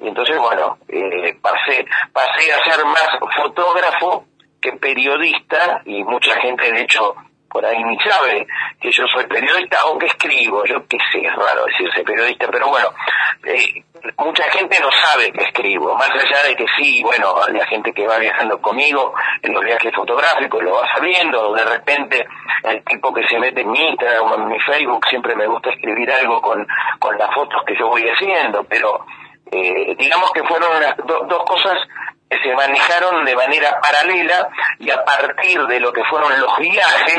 Y 0.00 0.06
entonces, 0.06 0.38
bueno, 0.38 0.78
eh, 0.86 1.36
pasé, 1.42 1.84
pasé 2.12 2.52
a 2.52 2.64
ser 2.70 2.84
más 2.84 3.08
fotógrafo 3.36 4.26
que 4.60 4.74
periodista 4.74 5.82
y 5.86 6.04
mucha 6.04 6.40
gente, 6.40 6.70
de 6.70 6.82
hecho, 6.82 7.16
por 7.52 7.64
ahí 7.66 7.82
ni 7.84 7.98
sabe 7.98 8.46
que 8.80 8.90
yo 8.90 9.04
soy 9.06 9.26
periodista 9.26 9.84
o 9.86 9.98
que 9.98 10.06
escribo, 10.06 10.64
yo 10.64 10.86
qué 10.88 10.98
sé, 11.12 11.20
es 11.20 11.36
raro 11.36 11.66
decirse 11.66 12.02
periodista, 12.02 12.48
pero 12.50 12.68
bueno, 12.68 12.88
eh, 13.44 13.84
mucha 14.18 14.44
gente 14.44 14.80
no 14.80 14.90
sabe 14.90 15.30
que 15.32 15.44
escribo, 15.44 15.94
más 15.94 16.10
allá 16.10 16.42
de 16.48 16.56
que 16.56 16.66
sí, 16.78 17.02
bueno, 17.02 17.34
la 17.52 17.66
gente 17.66 17.92
que 17.92 18.06
va 18.06 18.18
viajando 18.18 18.60
conmigo 18.60 19.14
en 19.42 19.52
los 19.52 19.62
viajes 19.62 19.94
fotográficos 19.94 20.62
lo 20.62 20.72
va 20.76 20.88
sabiendo, 20.94 21.52
de 21.52 21.64
repente 21.64 22.26
el 22.64 22.82
tipo 22.84 23.12
que 23.12 23.28
se 23.28 23.38
mete 23.38 23.60
en 23.60 23.70
mi 23.70 23.80
Instagram 23.80 24.30
o 24.30 24.34
en 24.36 24.48
mi 24.48 24.60
Facebook 24.60 25.06
siempre 25.08 25.36
me 25.36 25.46
gusta 25.46 25.70
escribir 25.70 26.10
algo 26.10 26.40
con, 26.40 26.66
con 26.98 27.18
las 27.18 27.34
fotos 27.34 27.62
que 27.66 27.76
yo 27.76 27.88
voy 27.88 28.08
haciendo, 28.08 28.64
pero 28.64 29.04
eh, 29.50 29.94
digamos 29.98 30.32
que 30.32 30.42
fueron 30.44 30.80
las 30.80 30.96
dos 30.96 31.44
cosas 31.44 31.76
que 32.30 32.38
se 32.42 32.54
manejaron 32.54 33.24
de 33.24 33.36
manera 33.36 33.78
paralela 33.80 34.48
y 34.78 34.90
a 34.90 35.04
partir 35.04 35.60
de 35.66 35.80
lo 35.80 35.92
que 35.92 36.02
fueron 36.04 36.40
los 36.40 36.58
viajes, 36.58 37.18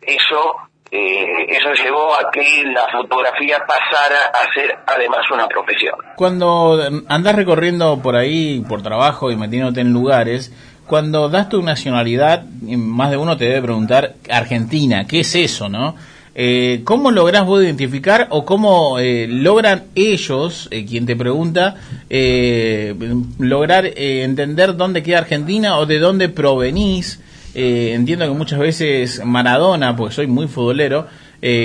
eso 0.00 0.56
eh, 0.90 1.46
eso 1.48 1.72
llevó 1.82 2.14
a 2.14 2.30
que 2.30 2.64
la 2.64 2.86
fotografía 2.92 3.58
pasara 3.66 4.26
a 4.26 4.52
ser 4.52 4.76
además 4.86 5.20
una 5.32 5.48
profesión. 5.48 5.94
Cuando 6.16 6.78
andas 7.08 7.34
recorriendo 7.34 8.02
por 8.02 8.14
ahí, 8.14 8.62
por 8.68 8.82
trabajo 8.82 9.30
y 9.30 9.36
metiéndote 9.36 9.80
en 9.80 9.92
lugares, 9.92 10.52
cuando 10.86 11.30
das 11.30 11.48
tu 11.48 11.62
nacionalidad, 11.62 12.44
más 12.44 13.10
de 13.10 13.16
uno 13.16 13.38
te 13.38 13.46
debe 13.46 13.62
preguntar, 13.62 14.14
Argentina, 14.30 15.06
¿qué 15.06 15.20
es 15.20 15.34
eso, 15.34 15.70
no? 15.70 15.94
Eh, 16.34 16.80
¿Cómo 16.84 17.10
lográs 17.10 17.44
vos 17.44 17.62
identificar 17.62 18.26
o 18.30 18.44
cómo 18.44 18.98
eh, 18.98 19.26
logran 19.28 19.84
ellos, 19.94 20.68
eh, 20.70 20.86
quien 20.86 21.04
te 21.04 21.14
pregunta, 21.14 21.76
eh, 22.08 22.94
lograr 23.38 23.86
entender 23.96 24.76
dónde 24.76 25.02
queda 25.02 25.18
Argentina 25.18 25.78
o 25.78 25.86
de 25.86 25.98
dónde 25.98 26.28
provenís? 26.30 27.20
Entiendo 27.54 28.26
que 28.26 28.32
muchas 28.32 28.58
veces 28.58 29.24
Maradona, 29.24 29.96
porque 29.96 30.14
soy 30.14 30.26
muy 30.26 30.48
futbolero, 30.48 31.06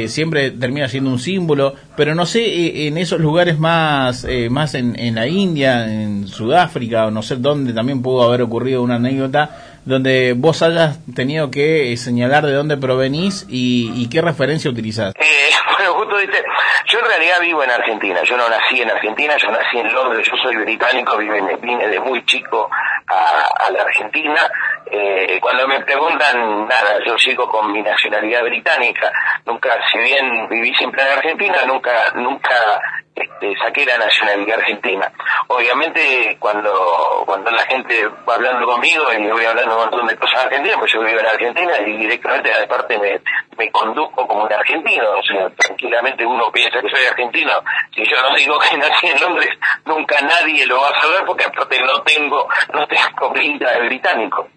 siempre 0.07 0.51
termina 0.51 0.87
siendo 0.89 1.11
un 1.11 1.19
símbolo, 1.19 1.75
pero 1.95 2.15
no 2.15 2.25
sé 2.25 2.87
en 2.87 2.97
esos 2.97 3.19
lugares 3.19 3.59
más, 3.59 4.25
más 4.49 4.73
en, 4.73 4.99
en 4.99 5.15
la 5.15 5.27
India, 5.27 5.85
en 5.85 6.27
Sudáfrica, 6.27 7.05
o 7.05 7.11
no 7.11 7.21
sé 7.21 7.35
dónde 7.35 7.73
también 7.73 8.01
pudo 8.01 8.23
haber 8.23 8.41
ocurrido 8.41 8.81
una 8.81 8.95
anécdota 8.95 9.77
donde 9.87 10.33
vos 10.35 10.61
hayas 10.61 10.99
tenido 11.15 11.49
que 11.49 11.95
señalar 11.95 12.45
de 12.45 12.51
dónde 12.51 12.75
provenís 12.75 13.45
y, 13.47 14.09
qué 14.09 14.21
referencia 14.21 14.69
utilizás. 14.69 15.13
Eh, 15.15 15.49
bueno, 15.77 15.93
justo 15.93 16.17
dice, 16.17 16.43
yo 16.87 16.99
en 16.99 17.05
realidad 17.05 17.39
vivo 17.41 17.63
en 17.63 17.71
Argentina, 17.71 18.19
yo 18.23 18.35
no 18.35 18.49
nací 18.49 18.81
en 18.81 18.91
Argentina, 18.91 19.35
yo 19.37 19.49
nací 19.49 19.77
en 19.77 19.93
Londres, 19.93 20.27
yo 20.29 20.37
soy 20.43 20.57
británico, 20.57 21.17
vine, 21.17 21.55
vine 21.61 21.87
de 21.87 21.99
muy 22.01 22.25
chico 22.25 22.69
a, 23.07 23.71
la 23.71 23.81
Argentina. 23.81 24.41
Eh, 24.89 25.39
cuando 25.41 25.67
me 25.67 25.81
preguntan, 25.81 26.67
nada, 26.67 26.99
yo 27.05 27.17
sigo 27.17 27.47
con 27.47 27.71
mi 27.71 27.81
nacionalidad 27.81 28.43
británica, 28.43 29.11
nunca, 29.45 29.69
si 29.91 29.97
bien 29.99 30.47
viví 30.49 30.73
siempre 30.75 31.01
en 31.01 31.17
Argentina, 31.17 31.57
nunca, 31.65 32.11
nunca 32.15 32.81
este, 33.17 33.55
saqué 33.57 33.85
la 33.85 33.97
nacionalidad 33.97 34.59
argentina. 34.59 35.11
Obviamente 35.47 36.37
cuando 36.39 37.23
cuando 37.25 37.49
la 37.49 37.63
gente 37.63 38.07
va 38.29 38.35
hablando 38.35 38.65
conmigo 38.67 39.11
y 39.11 39.19
me 39.19 39.31
voy 39.31 39.43
hablando 39.43 39.75
un 39.75 39.81
montón 39.81 40.07
de 40.07 40.15
cosas 40.17 40.45
argentinas, 40.45 40.77
pues 40.77 40.91
yo 40.93 41.01
vivo 41.01 41.19
en 41.19 41.25
Argentina 41.25 41.79
y 41.79 41.97
directamente 41.97 42.53
aparte 42.53 42.97
me, 42.99 43.19
me 43.57 43.71
conduzco 43.71 44.27
como 44.27 44.43
un 44.43 44.53
argentino, 44.53 45.09
o 45.17 45.23
sea, 45.23 45.49
tranquilamente 45.49 46.25
uno 46.25 46.51
piensa 46.51 46.79
que 46.79 46.89
soy 46.89 47.05
argentino. 47.05 47.53
Si 47.95 48.03
yo 48.05 48.21
no 48.21 48.35
digo 48.35 48.59
que 48.59 48.77
nací 48.77 49.07
en 49.07 49.19
Londres, 49.19 49.49
nunca 49.85 50.21
nadie 50.21 50.65
lo 50.67 50.79
va 50.79 50.89
a 50.89 51.01
saber 51.01 51.25
porque 51.25 51.45
aparte 51.45 51.81
no 51.81 52.01
tengo, 52.03 52.47
no 52.73 52.87
tengo 52.87 53.33
pinta 53.33 53.71
de 53.71 53.81
británico. 53.87 54.47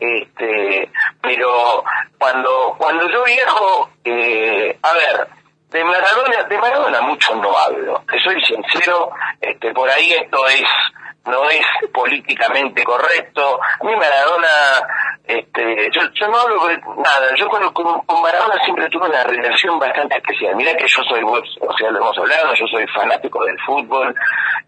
Este, 0.00 0.90
pero 1.20 1.84
cuando, 2.18 2.74
cuando 2.78 3.08
yo 3.08 3.24
viajo, 3.24 3.90
eh, 4.04 4.78
a 4.82 4.92
ver, 4.92 5.28
de 5.70 5.84
Maradona, 5.84 6.42
de 6.44 6.58
Maradona 6.58 7.00
mucho 7.00 7.34
no 7.36 7.56
hablo. 7.56 8.04
Te 8.10 8.20
soy 8.20 8.40
sincero, 8.42 9.10
este, 9.40 9.72
por 9.72 9.88
ahí 9.88 10.12
esto 10.12 10.46
es, 10.48 10.64
no 11.24 11.48
es 11.48 11.64
políticamente 11.92 12.84
correcto. 12.84 13.58
A 13.80 13.84
Maradona, 13.84 14.48
este, 15.38 15.90
yo, 15.92 16.00
yo 16.14 16.28
no 16.28 16.38
hablo 16.38 16.66
de 16.68 16.78
nada. 16.78 17.34
Yo 17.36 17.48
con, 17.48 17.72
con, 17.72 18.22
Maradona 18.22 18.62
siempre 18.64 18.88
tuve 18.88 19.08
una 19.08 19.24
relación 19.24 19.78
bastante 19.78 20.16
especial. 20.16 20.56
Mira 20.56 20.74
que 20.76 20.86
yo 20.86 21.02
soy, 21.04 21.22
o 21.22 21.76
sea, 21.76 21.90
lo 21.90 21.98
hemos 21.98 22.18
hablado, 22.18 22.54
yo 22.54 22.66
soy 22.66 22.86
fanático 22.88 23.44
del 23.44 23.58
fútbol. 23.60 24.14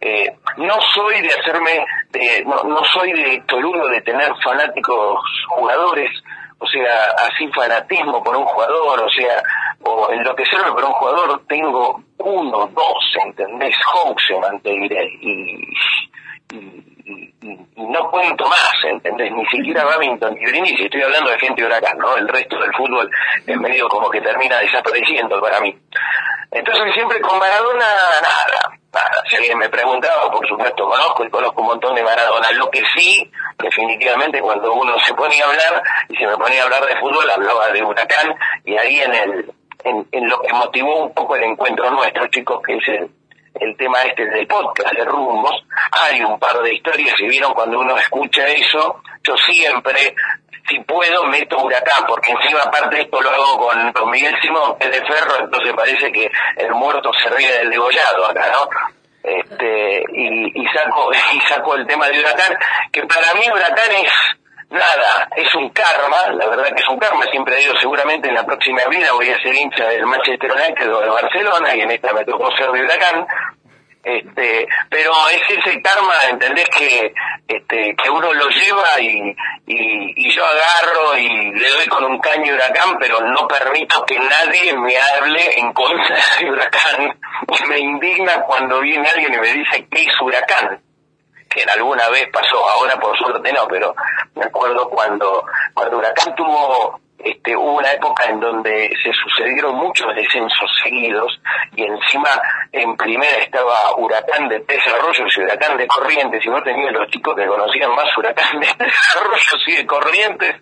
Eh, 0.00 0.30
no 0.56 0.76
soy 0.94 1.20
de 1.22 1.28
hacerme, 1.28 1.84
de, 2.10 2.44
no, 2.44 2.62
no 2.64 2.82
soy 2.92 3.12
de 3.12 3.42
Toruno 3.46 3.86
de 3.86 4.00
tener 4.02 4.32
fanáticos 4.42 5.20
jugadores 5.48 6.10
o 6.58 6.66
sea, 6.66 7.10
así 7.18 7.46
fanatismo 7.48 8.22
por 8.22 8.36
un 8.36 8.44
jugador, 8.44 9.02
o 9.02 9.10
sea, 9.10 9.42
o 9.82 10.10
enloquecerme 10.10 10.72
por 10.72 10.84
un 10.84 10.92
jugador, 10.92 11.42
tengo 11.46 12.02
uno, 12.18 12.66
dos, 12.68 13.16
¿entendés? 13.26 13.74
Houseman, 13.84 14.60
te 14.60 14.70
diré, 14.70 15.04
y, 15.20 15.60
y, 16.52 16.93
no 17.04 18.10
cuento 18.10 18.46
más, 18.46 18.72
¿entendés? 18.84 19.30
Ni 19.32 19.44
siquiera 19.46 19.84
Babington 19.84 20.34
ni 20.34 20.44
Brindisi, 20.46 20.84
estoy 20.84 21.02
hablando 21.02 21.30
de 21.30 21.38
gente 21.38 21.60
de 21.60 21.68
huracán, 21.68 21.98
¿no? 21.98 22.16
El 22.16 22.28
resto 22.28 22.58
del 22.58 22.72
fútbol 22.74 23.10
es 23.46 23.56
medio 23.58 23.88
como 23.88 24.10
que 24.10 24.20
termina 24.20 24.58
desapareciendo 24.58 25.40
para 25.40 25.60
mí. 25.60 25.76
Entonces 26.50 26.94
siempre 26.94 27.20
con 27.20 27.38
Maradona, 27.38 27.84
nada, 27.84 28.20
nada. 28.22 28.78
Si 29.28 29.36
alguien 29.36 29.58
me 29.58 29.68
preguntaba, 29.68 30.30
por 30.30 30.46
supuesto 30.46 30.86
conozco 30.86 31.24
y 31.24 31.30
conozco 31.30 31.60
un 31.60 31.66
montón 31.66 31.94
de 31.94 32.02
Maradona. 32.02 32.52
Lo 32.52 32.70
que 32.70 32.82
sí, 32.96 33.30
definitivamente, 33.58 34.40
cuando 34.40 34.72
uno 34.72 34.98
se 35.00 35.14
ponía 35.14 35.44
a 35.44 35.48
hablar, 35.48 35.82
y 36.08 36.16
se 36.16 36.26
me 36.26 36.36
ponía 36.36 36.62
a 36.62 36.64
hablar 36.64 36.86
de 36.86 36.96
fútbol, 36.96 37.28
hablaba 37.28 37.68
de 37.70 37.82
Huracán, 37.82 38.34
y 38.64 38.76
ahí 38.76 39.00
en 39.00 39.14
el 39.14 39.54
en, 39.84 40.28
lo 40.28 40.40
que 40.40 40.52
motivó 40.52 41.04
un 41.04 41.14
poco 41.14 41.36
el 41.36 41.44
encuentro 41.44 41.90
nuestro, 41.90 42.26
chicos, 42.28 42.60
que 42.64 42.76
es 42.76 42.88
el, 42.88 43.10
el 43.54 43.76
tema 43.76 44.02
este 44.02 44.26
del 44.26 44.46
podcast 44.46 44.92
de 44.94 45.04
rumbos, 45.04 45.64
hay 45.92 46.22
un 46.22 46.38
par 46.38 46.60
de 46.60 46.74
historias, 46.74 47.16
si 47.16 47.26
vieron 47.26 47.52
cuando 47.54 47.80
uno 47.80 47.96
escucha 47.96 48.46
eso, 48.48 49.02
yo 49.22 49.34
siempre, 49.36 50.14
si 50.68 50.80
puedo, 50.80 51.24
meto 51.24 51.58
huracán, 51.62 52.04
porque 52.06 52.32
encima 52.32 52.62
aparte 52.62 53.02
esto 53.02 53.20
lo 53.20 53.30
hago 53.30 53.58
con, 53.58 53.92
con 53.92 54.10
Miguel 54.10 54.34
Simón, 54.42 54.76
que 54.78 54.88
es 54.88 54.92
de 54.92 55.06
Ferro, 55.06 55.38
entonces 55.40 55.72
parece 55.74 56.12
que 56.12 56.30
el 56.56 56.70
muerto 56.72 57.10
se 57.22 57.30
ríe 57.30 57.52
del 57.58 57.70
degollado 57.70 58.26
acá, 58.26 58.50
¿no? 58.52 58.68
Este, 59.22 60.04
y, 60.12 60.62
y 60.62 60.66
saco, 60.68 61.10
y 61.32 61.40
saco 61.48 61.74
el 61.76 61.86
tema 61.86 62.08
de 62.08 62.20
huracán, 62.20 62.56
que 62.92 63.02
para 63.06 63.32
mí 63.34 63.42
huracán 63.52 63.92
es, 63.92 64.12
nada, 64.74 65.28
es 65.36 65.54
un 65.54 65.70
karma, 65.70 66.32
la 66.32 66.46
verdad 66.48 66.74
que 66.74 66.82
es 66.82 66.88
un 66.88 66.98
karma, 66.98 67.24
siempre 67.30 67.56
digo, 67.56 67.74
seguramente 67.80 68.28
en 68.28 68.34
la 68.34 68.44
próxima 68.44 68.84
vida 68.90 69.12
voy 69.12 69.30
a 69.30 69.40
ser 69.40 69.54
hincha 69.54 69.88
del 69.88 70.04
Manchester 70.06 70.52
United 70.52 70.94
o 70.94 71.00
de 71.00 71.08
Barcelona, 71.08 71.74
y 71.74 71.80
en 71.80 71.90
esta 71.92 72.12
me 72.12 72.24
tocó 72.24 72.50
ser 72.56 72.70
de 72.70 72.82
Huracán, 72.82 73.26
este, 74.04 74.68
pero 74.90 75.12
es 75.30 75.58
ese 75.58 75.80
karma, 75.80 76.12
entendés 76.28 76.68
que, 76.68 77.14
este, 77.48 77.96
que 77.96 78.10
uno 78.10 78.34
lo 78.34 78.48
lleva 78.50 79.00
y, 79.00 79.34
y, 79.66 80.30
yo 80.30 80.44
agarro 80.44 81.16
y 81.16 81.52
le 81.54 81.70
doy 81.70 81.86
con 81.86 82.04
un 82.04 82.18
caño 82.18 82.52
huracán, 82.52 82.98
pero 83.00 83.20
no 83.22 83.48
permito 83.48 84.04
que 84.04 84.18
nadie 84.18 84.74
me 84.74 84.94
hable 84.98 85.58
en 85.58 85.72
contra 85.72 86.18
de 86.38 86.50
huracán. 86.50 87.18
Y 87.48 87.66
me 87.66 87.78
indigna 87.78 88.42
cuando 88.42 88.80
viene 88.80 89.08
alguien 89.08 89.32
y 89.32 89.38
me 89.38 89.52
dice 89.54 89.86
que 89.90 90.02
es 90.02 90.20
huracán 90.20 90.83
que 91.54 91.62
en 91.62 91.70
alguna 91.70 92.08
vez 92.10 92.28
pasó, 92.32 92.68
ahora 92.68 92.96
por 92.96 93.16
suerte 93.16 93.52
no, 93.52 93.66
pero 93.68 93.94
me 94.34 94.44
acuerdo 94.44 94.88
cuando, 94.90 95.44
cuando 95.72 95.98
Huracán 95.98 96.34
tuvo 96.34 97.00
este, 97.24 97.56
una 97.56 97.90
época 97.92 98.24
en 98.26 98.40
donde 98.40 98.90
se 99.02 99.12
sucedieron 99.12 99.76
muchos 99.76 100.14
descensos 100.14 100.70
seguidos 100.82 101.40
y 101.74 101.84
encima 101.84 102.28
en 102.72 102.96
primera 102.96 103.38
estaba 103.38 103.96
Huracán 103.96 104.48
de 104.48 104.60
Tres 104.60 104.82
y 104.84 105.40
Huracán 105.40 105.76
de 105.78 105.86
Corrientes 105.86 106.44
y 106.44 106.50
no 106.50 106.62
tenía 106.62 106.90
los 106.90 107.08
chicos 107.10 107.34
que 107.36 107.46
conocían 107.46 107.94
más 107.94 108.14
Huracán 108.18 108.60
de 108.60 108.66
Tres 108.76 108.94
Arroyos 109.16 109.64
y 109.68 109.76
de 109.76 109.86
Corrientes 109.86 110.56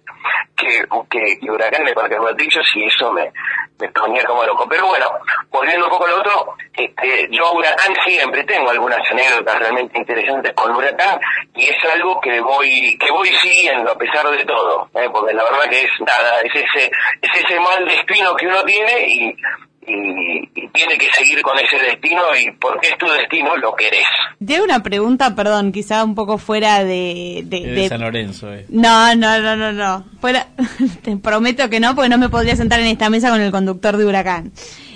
que, 0.63 1.39
que, 1.41 1.51
Huracán 1.51 1.85
de 1.85 1.95
Parque 1.95 2.17
Patricios 2.17 2.67
y 2.75 2.87
eso 2.87 3.13
me, 3.13 3.33
me 3.79 3.89
ponía 3.89 4.25
como 4.25 4.45
loco. 4.45 4.67
Pero 4.69 4.87
bueno, 4.87 5.07
volviendo 5.51 5.87
un 5.87 5.91
poco 5.91 6.07
al 6.07 6.15
otro, 6.15 6.55
este, 6.73 7.29
yo 7.31 7.53
Huracán 7.53 7.95
siempre 8.07 8.45
tengo 8.45 8.71
algunas 8.71 9.01
anécdotas 9.11 9.59
realmente 9.59 9.99
interesantes 9.99 10.53
con 10.55 10.75
Huracán 10.75 11.21
y 11.55 11.65
es 11.65 11.85
algo 11.93 12.21
que 12.21 12.41
voy 12.41 12.97
que 12.99 13.11
voy 13.11 13.29
siguiendo 13.29 13.93
a 13.93 13.99
pesar 13.99 14.29
de 14.31 14.45
todo, 14.45 14.89
¿eh? 14.95 15.09
porque 15.13 15.35
la 15.35 15.45
verdad 15.45 15.69
que 15.69 15.83
es 15.83 15.91
nada, 16.01 16.41
es 16.41 16.55
ese, 16.55 16.91
es 17.21 17.45
ese 17.45 17.61
mal 17.61 17.85
destino 17.87 18.35
que 18.37 18.47
uno 18.47 18.63
tiene 18.65 19.07
y, 19.07 19.37
y, 19.87 20.69
tiene 20.73 20.97
que 20.97 21.13
seguir 21.13 21.43
con 21.43 21.59
ese 21.59 21.77
destino 21.77 22.23
y 22.37 22.51
porque 22.53 22.89
es 22.89 22.99
tu 22.99 23.07
destino 23.07 23.57
lo 23.57 23.75
querés. 23.75 24.07
De 24.39 24.61
una 24.61 24.83
pregunta, 24.83 25.35
perdón, 25.35 25.73
quizá 25.73 26.05
un 26.05 26.15
poco 26.15 26.39
fuera 26.39 26.85
de... 26.85 27.43
De, 27.45 27.89
San 27.89 28.01
Lorenzo, 28.01 28.53
eh. 28.53 28.67
No, 28.69 29.15
no, 29.15 29.41
no, 29.41 29.57
no, 29.57 29.73
no. 29.73 30.05
Fuera, 30.21 30.49
te 31.03 31.17
prometo 31.17 31.69
que 31.69 31.81
no, 31.81 31.95
porque 31.95 32.09
no 32.09 32.19
me 32.19 32.29
podría 32.29 32.57
sentar 32.57 32.81
en 32.81 32.87
esta 32.87 33.11
mesa 33.11 33.31
con 33.31 33.41
el 33.41 33.51
conductor 33.51 33.97
de 33.97 34.07
Huracán. 34.07 34.53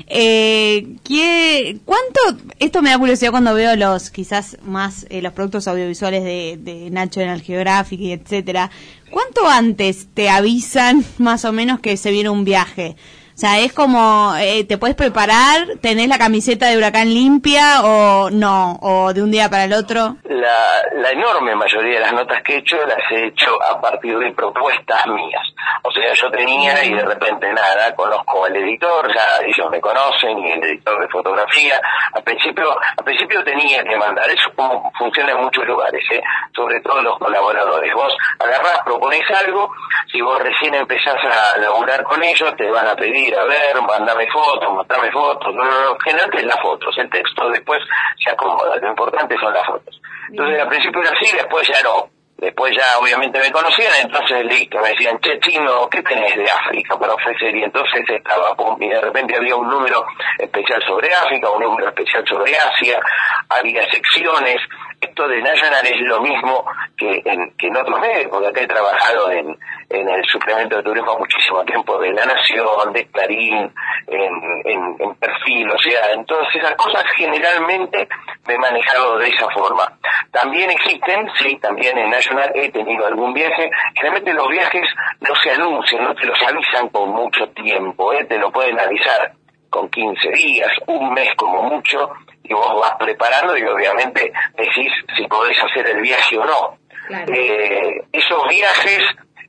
Eh, 0.08 0.96
¿qué, 1.04 1.78
¿Cuánto? 1.84 2.44
Esto 2.60 2.80
me 2.80 2.90
da 2.90 2.98
curiosidad 2.98 3.32
cuando 3.32 3.54
veo 3.54 3.74
los, 3.74 4.10
quizás 4.10 4.56
más 4.62 5.04
eh, 5.10 5.20
los 5.20 5.32
productos 5.32 5.66
audiovisuales 5.66 6.22
de, 6.22 6.58
de 6.60 6.90
Nacho 6.90 7.20
en 7.20 7.28
el 7.28 7.42
Geographic 7.42 8.00
y 8.00 8.12
etcétera. 8.12 8.70
¿Cuánto 9.10 9.48
antes 9.48 10.08
te 10.14 10.28
avisan 10.28 11.04
más 11.18 11.44
o 11.44 11.52
menos 11.52 11.80
que 11.80 11.96
se 11.96 12.12
viene 12.12 12.30
un 12.30 12.44
viaje? 12.44 12.96
Sea, 13.36 13.58
es 13.58 13.74
como, 13.74 14.34
eh, 14.40 14.64
te 14.64 14.78
puedes 14.78 14.96
preparar, 14.96 15.76
tenés 15.82 16.08
la 16.08 16.16
camiseta 16.16 16.68
de 16.68 16.78
huracán 16.78 17.12
limpia 17.12 17.82
o 17.84 18.30
no, 18.30 18.78
o 18.80 19.12
de 19.12 19.22
un 19.22 19.30
día 19.30 19.50
para 19.50 19.64
el 19.64 19.74
otro. 19.74 20.16
La, 20.24 20.80
la 20.94 21.10
enorme 21.10 21.54
mayoría 21.54 21.96
de 21.96 22.00
las 22.00 22.14
notas 22.14 22.42
que 22.42 22.54
he 22.54 22.58
hecho 22.60 22.78
las 22.86 22.96
he 23.10 23.26
hecho 23.26 23.50
a 23.62 23.78
partir 23.78 24.18
de 24.18 24.32
propuestas 24.32 25.06
mías. 25.08 25.42
O 25.82 25.92
sea, 25.92 26.14
yo 26.14 26.30
tenía 26.30 26.82
y 26.82 26.94
de 26.94 27.04
repente 27.04 27.52
nada, 27.52 27.94
conozco 27.94 28.46
al 28.46 28.56
editor, 28.56 29.06
ya 29.14 29.44
ellos 29.44 29.70
me 29.70 29.82
conocen 29.82 30.38
y 30.38 30.52
el 30.52 30.64
editor 30.64 30.98
de 30.98 31.08
fotografía. 31.08 31.78
Al 32.14 32.22
principio, 32.22 32.74
al 32.96 33.04
principio 33.04 33.44
tenía 33.44 33.84
que 33.84 33.96
mandar, 33.96 34.30
eso 34.30 34.50
como 34.56 34.90
funciona 34.96 35.32
en 35.32 35.42
muchos 35.42 35.66
lugares, 35.66 36.02
¿eh? 36.10 36.22
sobre 36.54 36.80
todo 36.80 37.02
los 37.02 37.18
colaboradores. 37.18 37.92
Vos 37.92 38.16
agarrás, 38.38 38.80
proponés 38.82 39.30
algo, 39.30 39.70
si 40.10 40.22
vos 40.22 40.38
recién 40.40 40.74
empezás 40.74 41.18
a 41.22 41.58
laburar 41.58 42.02
con 42.04 42.22
ellos, 42.22 42.56
te 42.56 42.70
van 42.70 42.86
a 42.88 42.96
pedir 42.96 43.25
a 43.34 43.44
ver, 43.44 43.80
mandame 43.82 44.26
fotos, 44.30 44.72
mostrame 44.72 45.10
fotos, 45.10 45.54
no, 45.54 45.64
no, 45.64 45.84
no, 45.84 45.98
generalmente 46.04 46.46
las 46.46 46.60
fotos, 46.60 46.96
el 46.98 47.10
texto 47.10 47.48
después 47.50 47.82
se 48.22 48.30
acomoda, 48.30 48.76
lo 48.76 48.88
importante 48.88 49.36
son 49.38 49.52
las 49.52 49.66
fotos. 49.66 50.00
Entonces 50.30 50.60
al 50.60 50.68
principio 50.68 51.00
era 51.02 51.10
así, 51.10 51.36
después 51.36 51.66
ya 51.68 51.82
no. 51.82 52.10
Después 52.38 52.70
ya 52.76 52.98
obviamente 52.98 53.40
me 53.40 53.50
conocían, 53.50 53.94
entonces 54.02 54.44
listo, 54.44 54.78
me 54.80 54.90
decían, 54.90 55.18
che 55.20 55.40
chino, 55.40 55.88
¿qué 55.88 56.02
tenés 56.02 56.36
de 56.36 56.44
África 56.44 56.98
para 56.98 57.14
ofrecer? 57.14 57.56
Y 57.56 57.62
entonces 57.62 58.04
estaba, 58.06 58.54
pum, 58.54 58.76
y 58.82 58.90
de 58.90 59.00
repente 59.00 59.36
había 59.36 59.56
un 59.56 59.66
número 59.66 60.04
especial 60.38 60.82
sobre 60.86 61.14
África, 61.14 61.48
un 61.50 61.62
número 61.62 61.88
especial 61.88 62.22
sobre 62.28 62.54
Asia, 62.54 63.00
había 63.48 63.90
secciones, 63.90 64.58
esto 65.06 65.28
de 65.28 65.40
National 65.40 65.86
es 65.86 66.00
lo 66.00 66.20
mismo 66.20 66.64
que 66.96 67.22
en, 67.24 67.50
que 67.56 67.68
en 67.68 67.76
otros 67.76 68.00
medios, 68.00 68.28
porque 68.30 68.48
acá 68.48 68.60
he 68.62 68.66
trabajado 68.66 69.30
en, 69.30 69.56
en 69.88 70.08
el 70.08 70.24
suplemento 70.26 70.76
de 70.76 70.82
turismo 70.82 71.18
muchísimo 71.18 71.64
tiempo 71.64 71.98
de 71.98 72.12
La 72.12 72.26
Nación, 72.26 72.92
de 72.92 73.06
Clarín, 73.06 73.72
en, 74.06 74.96
en, 74.98 75.14
Perfil, 75.16 75.70
o 75.70 75.78
sea, 75.78 76.12
en 76.12 76.24
todas 76.26 76.54
esas 76.54 76.74
cosas 76.74 77.04
generalmente 77.16 78.08
me 78.46 78.54
he 78.54 78.58
manejado 78.58 79.18
de 79.18 79.28
esa 79.28 79.48
forma. 79.50 79.90
También 80.30 80.70
existen, 80.70 81.28
sí, 81.38 81.56
también 81.56 81.96
en 81.98 82.10
National 82.10 82.50
he 82.54 82.70
tenido 82.70 83.06
algún 83.06 83.32
viaje, 83.32 83.70
generalmente 83.94 84.34
los 84.34 84.48
viajes 84.48 84.88
no 85.20 85.34
se 85.36 85.50
anuncian, 85.52 86.04
no 86.04 86.14
te 86.14 86.26
los 86.26 86.38
avisan 86.42 86.88
con 86.88 87.10
mucho 87.10 87.48
tiempo, 87.50 88.12
¿eh? 88.12 88.24
te 88.24 88.38
lo 88.38 88.50
pueden 88.50 88.78
avisar 88.78 89.32
con 89.76 89.90
15 89.90 90.30
días, 90.30 90.70
un 90.86 91.12
mes 91.12 91.28
como 91.36 91.64
mucho, 91.64 92.10
y 92.42 92.54
vos 92.54 92.80
vas 92.80 92.94
preparando 92.98 93.56
y 93.58 93.62
obviamente 93.64 94.32
decís 94.56 94.90
si 95.14 95.26
podés 95.26 95.56
hacer 95.62 95.86
el 95.90 96.00
viaje 96.00 96.38
o 96.38 96.44
no. 96.46 96.78
Eh, 97.10 98.02
esos 98.10 98.48
viajes, 98.48 99.02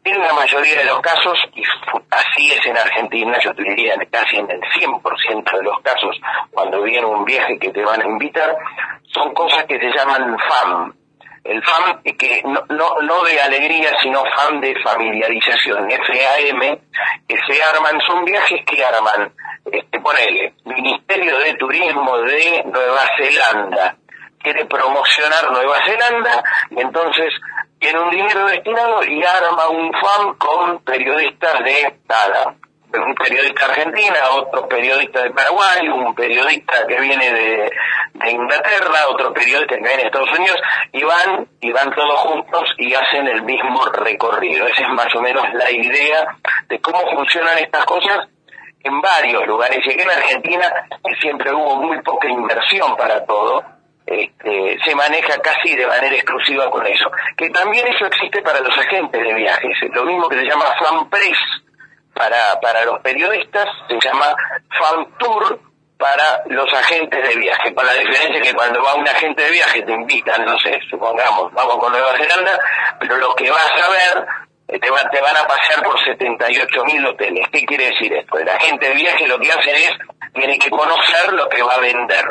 en 0.04 0.20
la 0.20 0.34
mayoría 0.34 0.80
de 0.80 0.86
los 0.86 1.00
casos, 1.00 1.40
y 1.56 1.64
así 2.12 2.52
es 2.52 2.66
en 2.66 2.78
Argentina, 2.78 3.38
yo 3.42 3.56
te 3.56 3.64
diría 3.64 3.96
casi 4.12 4.36
en 4.36 4.52
el 4.52 4.60
100% 4.60 5.58
de 5.58 5.64
los 5.64 5.80
casos, 5.82 6.20
cuando 6.52 6.82
viene 6.82 7.06
un 7.06 7.24
viaje 7.24 7.58
que 7.58 7.70
te 7.70 7.86
van 7.86 8.02
a 8.02 8.06
invitar, 8.06 8.54
son 9.14 9.34
cosas 9.34 9.64
que 9.64 9.80
se 9.80 9.90
llaman 9.98 10.38
FAM. 10.38 10.94
El 11.48 11.64
FAM, 11.64 12.04
que 12.04 12.42
no, 12.44 12.66
no, 12.70 13.02
no 13.02 13.24
de 13.24 13.40
alegría, 13.40 13.92
sino 14.02 14.24
FAM 14.36 14.60
de 14.60 14.76
familiarización, 14.84 15.90
FAM, 15.90 16.80
que 17.28 17.36
se 17.48 17.64
arman, 17.64 18.00
son 18.08 18.26
viajes 18.26 18.62
que 18.66 18.84
arman 18.84 19.32
este, 19.72 20.00
ponele, 20.00 20.54
Ministerio 20.66 21.40
de 21.40 21.54
Turismo 21.56 22.18
de 22.20 22.64
Nueva 22.66 23.02
Zelanda 23.18 23.96
quiere 24.40 24.66
promocionar 24.66 25.52
Nueva 25.52 25.78
Zelanda 25.86 26.44
y 26.70 26.80
entonces 26.80 27.34
tiene 27.80 28.00
un 28.00 28.10
dinero 28.10 28.46
destinado 28.48 29.04
y 29.04 29.24
arma 29.24 29.70
un 29.70 29.92
fan 29.92 30.34
con 30.36 30.84
periodistas 30.84 31.60
de 31.64 32.00
nada, 32.08 32.56
un 32.94 33.16
periodista 33.16 33.66
argentina, 33.66 34.16
otro 34.36 34.68
periodista 34.68 35.24
de 35.24 35.32
Paraguay, 35.32 35.90
un 35.90 36.16
periodista 36.16 36.88
que 36.88 37.00
viene 37.02 37.32
de, 37.34 37.72
de, 38.24 38.32
Inglaterra, 38.32 39.08
otro 39.10 39.34
periodista 39.34 39.76
que 39.76 39.84
de 39.84 40.04
Estados 40.04 40.38
Unidos, 40.38 40.58
y 40.92 41.04
van, 41.04 41.48
y 41.62 41.72
van 41.72 41.94
todos 41.94 42.20
juntos 42.22 42.64
y 42.78 42.94
hacen 42.94 43.28
el 43.28 43.44
mismo 43.44 43.86
recorrido. 43.86 44.68
Esa 44.68 44.84
es 44.84 44.90
más 44.90 45.14
o 45.16 45.22
menos 45.22 45.46
la 45.54 45.72
idea 45.72 46.38
de 46.68 46.80
cómo 46.80 47.00
funcionan 47.12 47.58
estas 47.60 47.86
cosas 47.86 48.28
en 48.84 49.02
varios 49.02 49.46
lugares. 49.48 49.80
Y 49.86 49.92
aquí 49.92 50.02
en 50.02 50.10
Argentina, 50.10 50.88
que 51.04 51.16
siempre 51.16 51.54
hubo 51.54 51.78
muy 51.78 52.02
poca 52.02 52.30
inversión 52.30 52.96
para 52.96 53.26
todo, 53.26 53.64
este, 54.06 54.78
se 54.86 54.96
maneja 54.96 55.38
casi 55.42 55.76
de 55.76 55.86
manera 55.86 56.16
exclusiva 56.16 56.70
con 56.70 56.86
eso. 56.88 57.12
Que 57.36 57.50
también 57.50 57.86
eso 57.88 58.06
existe 58.06 58.42
para 58.42 58.62
los 58.62 58.78
agentes 58.78 59.22
de 59.22 59.34
viajes. 59.34 59.78
Lo 59.94 60.06
mismo 60.06 60.30
que 60.30 60.38
se 60.38 60.46
llama 60.46 60.66
fan 60.80 61.10
press 61.10 61.38
para, 62.14 62.60
para 62.62 62.86
los 62.86 63.00
periodistas, 63.02 63.68
se 63.88 64.00
llama 64.00 64.34
fan 64.80 65.08
tour 65.20 65.67
para 65.98 66.44
los 66.48 66.72
agentes 66.74 67.28
de 67.28 67.36
viaje, 67.36 67.74
con 67.74 67.86
la 67.86 67.94
diferencia 67.94 68.42
que 68.42 68.54
cuando 68.54 68.84
va 68.84 68.96
un 68.96 69.08
agente 69.08 69.44
de 69.44 69.52
viaje 69.52 69.82
te 69.82 69.92
invitan, 69.92 70.46
no 70.46 70.58
sé, 70.60 70.80
supongamos, 70.90 71.52
vamos 71.54 71.78
con 71.78 71.92
Nueva 71.92 72.16
Zelanda, 72.18 72.60
pero 73.00 73.18
lo 73.18 73.34
que 73.36 73.50
vas 73.50 73.72
a 73.72 73.90
ver 73.90 74.28
te, 74.68 74.80
te 74.80 74.90
van 74.90 75.38
a 75.38 75.48
pasear 75.48 75.84
por 75.84 75.98
78 76.04 76.86
mil 76.86 77.06
hoteles. 77.06 77.48
¿Qué 77.52 77.66
quiere 77.66 77.86
decir 77.90 78.14
esto? 78.14 78.38
El 78.38 78.50
agente 78.50 78.90
de 78.90 78.96
viaje 78.96 79.28
lo 79.28 79.40
que 79.40 79.52
hace 79.52 79.72
es, 79.72 79.92
tiene 80.34 80.60
que 80.60 80.70
conocer 80.70 81.34
lo 81.34 81.48
que 81.50 81.64
va 81.64 81.74
a 81.76 81.80
vender. 81.80 82.26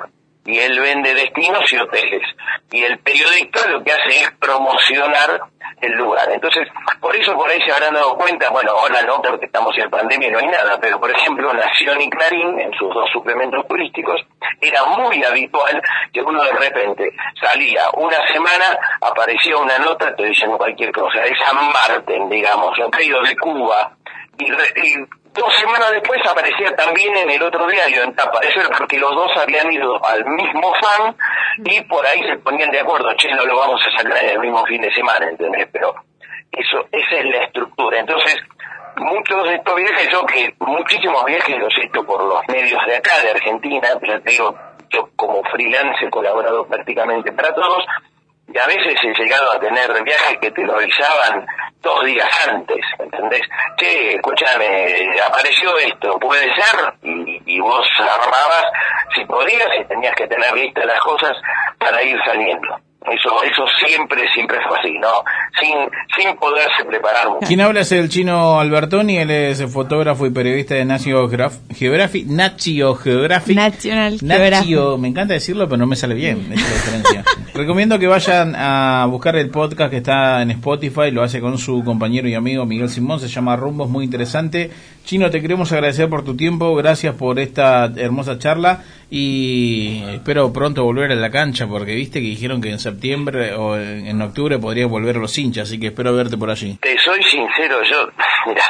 Y 0.45 0.59
él 0.59 0.79
vende 0.79 1.15
destinos 1.15 1.73
y 1.73 1.77
hoteles. 1.77 2.23
Y 2.71 2.85
el 2.85 2.99
periodista 3.01 3.67
lo 3.69 3.83
que 3.83 3.93
hace 3.93 4.21
es 4.23 4.31
promocionar 4.39 5.41
el 5.81 5.93
lugar. 5.93 6.29
Entonces, 6.31 6.69
por 7.01 7.15
eso 7.15 7.35
por 7.37 7.51
ahí 7.51 7.61
se 7.63 7.73
habrán 7.73 7.95
dado 7.95 8.17
cuenta, 8.17 8.49
bueno, 8.51 8.73
ahora 8.73 9.03
no, 9.03 9.21
porque 9.21 9.47
estamos 9.47 9.77
en 9.79 9.91
pandemia 9.91 10.29
y 10.29 10.31
no 10.31 10.39
hay 10.39 10.47
nada, 10.47 10.79
pero 10.81 10.99
por 10.99 11.11
ejemplo, 11.11 11.53
Nación 11.53 12.01
y 12.01 12.11
Clarín, 12.11 12.59
en 12.61 12.73
sus 12.73 12.93
dos 12.95 13.11
suplementos 13.13 13.67
turísticos, 13.69 14.21
era 14.61 14.85
muy 14.85 15.23
habitual 15.23 15.83
que 16.13 16.23
uno 16.23 16.43
de 16.43 16.53
repente 16.53 17.13
salía 17.41 17.83
una 17.95 18.27
semana, 18.29 18.79
aparecía 19.01 19.57
una 19.59 19.79
nota, 19.79 20.09
estoy 20.09 20.31
diciendo 20.31 20.57
cualquier 20.57 20.93
cosa, 20.93 21.21
de 21.21 21.37
San 21.37 21.57
Martín, 21.57 22.29
digamos, 22.29 22.79
un 22.79 22.91
pedido 22.91 23.23
de 23.23 23.37
Cuba, 23.37 23.93
y, 24.39 24.53
y 24.53 24.95
dos 25.37 25.55
semanas 25.57 25.91
después 25.93 26.21
aparecía 26.27 26.75
también 26.75 27.17
en 27.17 27.31
el 27.31 27.43
otro 27.43 27.67
diario, 27.67 28.03
en 28.03 28.15
tapa. 28.15 28.41
Porque 28.79 28.99
los 28.99 29.11
dos 29.11 29.31
habían 29.37 29.73
ido 29.73 30.05
al 30.05 30.25
mismo 30.25 30.75
fan 30.75 31.17
y 31.65 31.81
por 31.83 32.05
ahí 32.07 32.23
se 32.29 32.39
ponían 32.39 32.71
de 32.71 32.81
acuerdo, 32.81 33.13
che, 33.17 33.33
no 33.35 33.45
lo 33.45 33.57
vamos 33.57 33.81
a 33.87 33.97
sacar 33.97 34.25
en 34.25 34.31
el 34.31 34.41
mismo 34.41 34.65
fin 34.67 34.81
de 34.83 34.93
semana, 34.93 35.27
¿entendés? 35.29 35.69
Pero 35.73 35.95
eso, 36.53 36.87
esa 36.91 37.17
es 37.17 37.25
la 37.27 37.45
estructura. 37.45 37.99
Entonces, 37.99 38.37
muchos 38.97 39.45
de 39.45 39.55
estos 39.55 39.77
viajes, 39.77 40.09
yo 40.11 40.25
que 40.27 40.55
muchísimos 40.61 41.25
viajes 41.25 41.59
los 41.59 41.75
he 41.79 41.87
hecho 41.87 42.05
por 42.05 42.23
los 42.25 42.41
medios 42.49 42.85
de 42.87 42.97
acá, 42.97 43.21
de 43.23 43.31
Argentina, 43.31 43.89
pero 44.01 44.21
te 44.21 44.31
digo, 44.31 44.55
yo 44.91 45.11
como 45.17 45.43
freelance 45.45 46.05
he 46.05 46.11
colaborado 46.11 46.67
prácticamente 46.67 47.33
para 47.33 47.55
todos, 47.55 47.85
y 48.49 48.59
a 48.59 48.67
veces 48.67 48.95
he 49.03 49.23
llegado 49.23 49.53
a 49.53 49.61
tener 49.61 50.03
viajes 50.03 50.39
que 50.41 50.51
te 50.51 50.63
lo 50.65 50.77
avisaban 50.77 51.47
dos 51.81 52.05
días 52.05 52.29
antes, 52.49 52.85
¿entendés? 52.99 53.43
Che, 53.77 54.15
escúchame, 54.15 55.21
apareció 55.25 55.77
esto, 55.79 56.19
puede 56.19 56.47
ser, 56.55 56.95
y, 57.03 57.43
y 57.45 57.61
vos 57.61 57.87
armabas 57.99 58.65
si 59.15 59.25
podías 59.25 59.69
y 59.81 59.85
tenías 59.85 60.15
que 60.15 60.27
tener 60.27 60.53
listas 60.55 60.87
las 60.87 61.01
cosas 61.01 61.37
para 61.79 62.03
ir 62.03 62.19
saliendo. 62.25 62.77
Eso, 63.07 63.43
eso 63.45 63.65
siempre, 63.87 64.23
siempre 64.35 64.59
fue 64.67 64.79
así, 64.79 64.99
¿no? 64.99 65.09
Sin, 65.61 65.77
sin 66.17 66.37
poderse 66.37 66.85
preparar 66.89 67.29
mucho. 67.29 67.47
Quien 67.47 67.61
habla 67.61 67.81
es 67.81 67.93
el 67.93 68.09
chino 68.09 68.59
Albertoni, 68.59 69.19
él 69.19 69.31
es 69.31 69.65
fotógrafo 69.73 70.27
y 70.27 70.31
periodista 70.31 70.75
de 70.75 70.85
National 70.85 71.29
Geographic, 71.73 72.27
Nacio 72.27 72.95
Geographic. 72.97 73.57
National 73.57 74.19
Nacio, 74.23 74.99
me 74.99 75.09
encanta 75.09 75.35
decirlo, 75.35 75.69
pero 75.69 75.77
no 75.77 75.87
me 75.87 75.95
sale 75.95 76.15
bien, 76.15 76.53
esa. 76.53 77.25
Recomiendo 77.55 77.99
que 77.99 78.09
vayan 78.09 78.55
a 78.57 79.07
buscar 79.09 79.37
el 79.37 79.51
podcast 79.51 79.91
que 79.91 79.99
está 79.99 80.43
en 80.43 80.51
Spotify, 80.51 81.11
lo 81.13 81.23
hace 81.23 81.41
con 81.41 81.59
su 81.59 81.85
compañero 81.85 82.29
y 82.29 82.35
amigo 82.35 82.67
Miguel 82.67 82.89
Simón, 82.89 83.21
se 83.21 83.29
llama 83.29 83.57
Rumbos, 83.57 83.89
muy 83.89 84.05
interesante. 84.05 84.71
Chino, 85.05 85.31
te 85.31 85.41
queremos 85.41 85.71
agradecer 85.71 86.09
por 86.09 86.25
tu 86.25 86.37
tiempo, 86.37 86.75
gracias 86.75 87.15
por 87.15 87.39
esta 87.39 87.85
hermosa 87.97 88.39
charla 88.39 88.83
y 89.11 90.03
espero 90.15 90.53
pronto 90.53 90.85
volver 90.85 91.13
a 91.13 91.15
la 91.15 91.31
cancha 91.31 91.67
porque 91.67 91.95
viste 91.95 92.21
que 92.21 92.27
dijeron 92.27 92.61
que 92.61 92.71
en 92.71 92.79
septiembre 92.79 93.55
o 93.55 93.77
en 93.77 94.21
octubre 94.21 94.59
podrían 94.59 94.91
volver 94.91 95.17
los 95.17 95.37
hinchas, 95.39 95.69
así 95.69 95.79
que 95.79 95.89
espero 95.89 96.15
verte 96.15 96.37
por 96.37 96.51
allí. 96.51 96.77
Te 96.81 96.99
soy 96.99 97.23
sincero, 97.23 97.83
yo, 97.85 98.09
mira, 98.47 98.63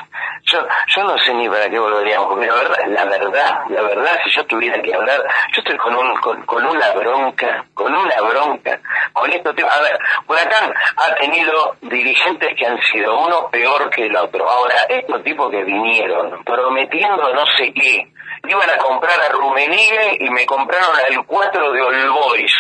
yo 0.44 0.59
yo, 0.94 1.05
no 1.05 1.18
sé 1.18 1.35
ni 1.35 1.49
para 1.49 1.68
qué 1.68 1.79
volveríamos, 1.79 2.29
porque 2.29 2.46
la 2.46 2.55
verdad, 2.55 2.79
la 2.88 3.05
verdad, 3.05 3.61
la 3.68 3.83
verdad, 3.83 4.18
si 4.25 4.31
yo 4.31 4.46
tuviera 4.46 4.81
que 4.81 4.94
hablar, 4.94 5.22
yo 5.53 5.61
estoy 5.61 5.77
con 5.77 5.94
un, 5.94 6.14
con, 6.16 6.42
con 6.42 6.64
una 6.64 6.92
bronca, 6.92 7.64
con 7.75 7.94
una 7.94 8.20
bronca, 8.20 8.81
con 9.12 9.33
esto, 9.33 9.51
a 9.51 9.81
ver, 9.81 9.99
Huracán 10.29 10.72
ha 10.96 11.14
tenido 11.16 11.77
dirigentes 11.83 12.55
que 12.57 12.66
han 12.66 12.79
sido 12.92 13.18
uno 13.27 13.49
peor 13.51 13.90
que 13.90 14.07
el 14.07 14.16
otro. 14.16 14.49
Ahora, 14.49 14.77
estos 14.88 15.22
tipos 15.25 15.51
que 15.51 15.64
vinieron 15.64 16.44
prometiendo 16.44 17.35
no 17.35 17.44
sé 17.59 17.72
qué, 17.72 18.09
iban 18.49 18.70
a 18.70 18.77
comprar 18.79 19.18
a 19.20 19.29
Rumenigue 19.31 20.18
y 20.20 20.31
me 20.31 20.46
compraron 20.46 20.96
al 20.96 21.25
4 21.25 21.72
de 21.72 21.81
All 21.83 22.11
Boys. 22.11 22.53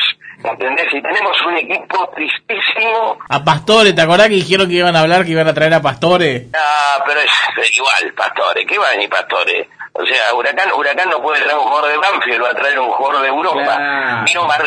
¿Entendés? 0.44 0.86
Y 0.92 1.02
tenemos 1.02 1.40
un 1.46 1.56
equipo 1.56 2.10
tristísimo. 2.14 3.18
A 3.28 3.42
Pastore, 3.42 3.92
¿te 3.92 4.02
acordás 4.02 4.28
que 4.28 4.34
dijeron 4.34 4.68
que 4.68 4.74
iban 4.74 4.94
a 4.94 5.00
hablar, 5.00 5.24
que 5.24 5.32
iban 5.32 5.48
a 5.48 5.54
traer 5.54 5.74
a 5.74 5.82
Pastore? 5.82 6.48
Ah, 6.54 7.02
pero 7.06 7.20
es, 7.20 7.76
igual, 7.76 8.12
Pastore. 8.14 8.66
¿Qué 8.66 8.78
va 8.78 8.88
a 8.88 8.90
venir 8.90 9.08
Pastore? 9.08 9.68
O 9.92 10.04
sea, 10.04 10.34
Huracán, 10.34 10.72
Huracán 10.72 11.08
no 11.08 11.22
puede 11.22 11.42
traer 11.42 11.56
un 11.56 11.64
jugador 11.64 11.90
de 11.90 11.96
Banfield, 11.96 12.42
va 12.42 12.50
a 12.50 12.54
traer 12.54 12.78
un 12.78 12.90
jugador 12.90 13.22
de 13.22 13.28
Europa. 13.28 14.24
Vino 14.26 14.44
Mar 14.44 14.62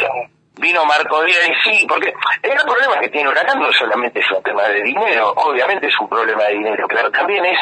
vino 0.59 0.85
Marco 0.85 1.23
Díaz 1.23 1.49
y 1.49 1.69
sí, 1.69 1.85
porque 1.87 2.13
el 2.43 2.57
problema 2.59 2.99
que 2.99 3.09
tiene 3.09 3.29
Huracán 3.29 3.59
no 3.59 3.71
solamente 3.71 4.19
es 4.19 4.31
un 4.31 4.43
tema 4.43 4.63
de 4.63 4.83
dinero, 4.83 5.33
obviamente 5.35 5.87
es 5.87 5.99
un 5.99 6.09
problema 6.09 6.43
de 6.43 6.53
dinero, 6.53 6.87
claro, 6.87 7.09
también 7.11 7.45
es 7.45 7.57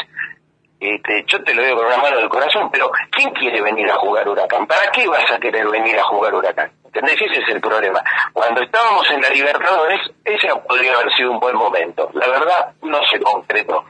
este, 0.79 1.25
yo 1.27 1.43
te 1.43 1.53
lo 1.53 1.63
digo 1.63 1.77
con 1.77 1.87
una 1.87 1.97
mano 1.97 2.17
del 2.17 2.29
corazón, 2.29 2.69
pero 2.71 2.91
¿quién 3.11 3.31
quiere 3.31 3.61
venir 3.61 3.89
a 3.89 3.95
jugar 3.95 4.27
Huracán? 4.27 4.67
¿Para 4.67 4.91
qué 4.91 5.07
vas 5.07 5.31
a 5.31 5.39
querer 5.39 5.67
venir 5.67 5.97
a 5.99 6.03
jugar 6.03 6.35
Huracán? 6.35 6.71
¿Entendés? 6.85 7.15
Ese 7.21 7.41
es 7.41 7.49
el 7.49 7.61
problema. 7.61 8.01
Cuando 8.33 8.61
estábamos 8.61 9.09
en 9.11 9.21
la 9.21 9.29
Libertadores, 9.29 9.99
ese 10.23 10.47
podría 10.67 10.93
haber 10.93 11.11
sido 11.13 11.31
un 11.31 11.39
buen 11.39 11.55
momento. 11.55 12.09
La 12.13 12.27
verdad, 12.27 12.73
no 12.81 12.99
se 13.11 13.19
concretó. 13.19 13.83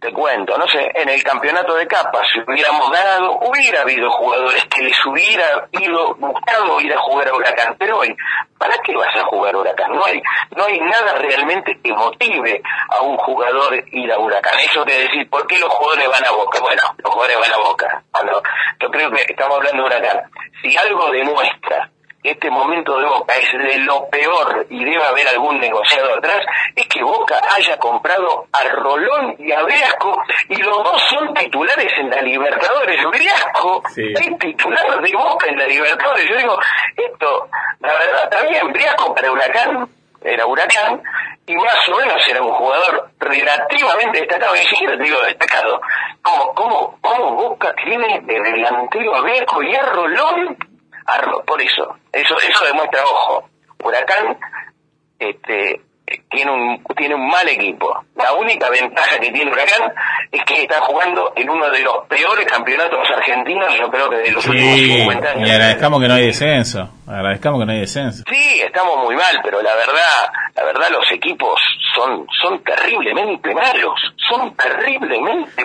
Te 0.00 0.12
cuento, 0.12 0.58
no 0.58 0.66
sé, 0.68 0.90
en 0.94 1.08
el 1.08 1.22
campeonato 1.22 1.74
de 1.74 1.86
capas, 1.86 2.28
si 2.32 2.40
hubiéramos 2.40 2.90
ganado, 2.90 3.38
hubiera 3.40 3.80
habido 3.80 4.10
jugadores 4.10 4.64
que 4.66 4.82
les 4.82 5.06
hubiera 5.06 5.68
ido 5.72 6.14
gustado 6.14 6.80
ir 6.80 6.92
a 6.92 6.98
jugar 6.98 7.28
a 7.28 7.34
Huracán, 7.34 7.76
pero 7.78 7.98
hoy, 7.98 8.14
¿para 8.58 8.74
qué 8.84 8.94
vas 8.94 9.16
a 9.16 9.24
jugar 9.24 9.54
a 9.54 9.58
Huracán? 9.58 9.92
No 9.92 10.04
hay, 10.04 10.20
no 10.54 10.64
hay 10.64 10.78
nada 10.80 11.14
realmente 11.14 11.78
que 11.82 11.92
motive 11.92 12.62
a 12.90 13.00
un 13.02 13.16
jugador 13.16 13.82
ir 13.90 14.12
a 14.12 14.18
Huracán. 14.18 14.58
Eso 14.58 14.84
de 14.84 14.98
decir, 14.98 15.28
¿por 15.30 15.46
qué 15.46 15.58
los 15.58 15.70
jugadores 15.70 16.08
van 16.08 16.24
a 16.26 16.30
Boca? 16.30 16.60
Bueno, 16.60 16.82
los 16.98 17.12
jugadores 17.12 17.40
van 17.40 17.52
a 17.52 17.56
Boca. 17.56 18.02
Bueno, 18.12 18.42
yo 18.78 18.90
creo 18.90 19.10
que 19.10 19.22
estamos 19.22 19.56
hablando 19.56 19.82
de 19.82 19.86
Huracán. 19.88 20.30
Si 20.62 20.76
algo 20.76 21.10
demuestra 21.10 21.90
este 22.28 22.50
momento 22.50 22.98
de 22.98 23.06
Boca 23.06 23.34
es 23.34 23.52
de 23.52 23.78
lo 23.78 24.08
peor 24.08 24.66
y 24.70 24.84
debe 24.84 25.04
haber 25.04 25.28
algún 25.28 25.58
negociado 25.58 26.16
atrás, 26.16 26.40
es 26.74 26.86
que 26.88 27.02
Boca 27.02 27.40
haya 27.56 27.76
comprado 27.78 28.46
a 28.52 28.64
Rolón 28.64 29.36
y 29.38 29.52
a 29.52 29.62
Briasco 29.62 30.16
y 30.48 30.56
los 30.56 30.84
dos 30.84 31.02
son 31.10 31.34
titulares 31.34 31.92
en 31.98 32.10
la 32.10 32.22
Libertadores. 32.22 33.04
Briasco 33.04 33.82
es 33.96 34.38
titular 34.38 35.00
de 35.00 35.12
Boca 35.12 35.48
en 35.48 35.58
la 35.58 35.66
Libertadores. 35.66 36.28
Yo 36.28 36.36
digo, 36.36 36.58
esto, 36.96 37.48
la 37.80 37.92
verdad, 37.92 38.28
también 38.30 38.72
Briasco 38.72 39.14
para 39.14 39.32
Huracán 39.32 39.88
era 40.22 40.46
Huracán, 40.46 41.02
y 41.46 41.54
más 41.54 41.88
o 41.88 41.96
menos 41.96 42.28
era 42.28 42.42
un 42.42 42.52
jugador 42.52 43.10
relativamente 43.20 44.20
destacado, 44.20 44.54
ni 44.54 44.64
siquiera 44.64 44.96
digo 44.96 45.20
destacado. 45.20 45.80
¿Cómo, 46.22 46.52
cómo, 46.54 46.98
cómo 47.00 47.34
Boca 47.36 47.72
tiene 47.84 48.20
de 48.22 48.40
delantero 48.40 49.14
a 49.14 49.20
Briasco 49.20 49.62
y 49.62 49.74
a 49.74 49.82
Rolón? 49.82 50.56
Por 51.46 51.60
eso, 51.60 51.96
eso, 52.12 52.36
eso 52.38 52.64
demuestra, 52.64 53.02
ojo, 53.04 53.48
Huracán 53.82 54.38
este, 55.18 55.80
tiene 56.30 56.50
un, 56.50 56.84
tiene 56.96 57.14
un 57.14 57.28
mal 57.28 57.48
equipo. 57.48 58.04
La 58.16 58.32
única 58.34 58.70
ventaja 58.70 59.18
que 59.18 59.30
tiene 59.30 59.50
Huracán 59.50 59.92
es 60.30 60.42
que 60.44 60.62
está 60.62 60.80
jugando 60.80 61.32
en 61.34 61.48
uno 61.50 61.68
de 61.70 61.80
los 61.80 62.06
peores 62.08 62.46
campeonatos 62.46 63.08
argentinos, 63.16 63.68
yo 63.78 63.90
creo 63.90 64.10
que 64.10 64.16
de 64.16 64.30
los 64.32 64.46
últimos 64.46 64.76
50 64.76 65.28
años. 65.30 65.48
Y 65.48 65.52
agradezcamos 65.52 66.00
que 66.00 66.08
no 66.08 66.14
hay 66.14 66.26
descenso, 66.26 66.88
agradezcamos 67.06 67.60
que 67.60 67.66
no 67.66 67.72
hay 67.72 67.80
descenso. 67.80 68.22
Sí, 68.28 68.60
estamos 68.60 69.04
muy 69.04 69.16
mal, 69.16 69.40
pero 69.42 69.62
la 69.62 69.74
verdad, 69.74 70.32
la 70.54 70.64
verdad 70.64 70.88
los 70.90 71.10
equipos 71.12 71.60
son, 71.94 72.26
son 72.40 72.62
terriblemente 72.62 73.54
malos, 73.54 73.94
son 74.28 74.54
terriblemente 74.54 75.55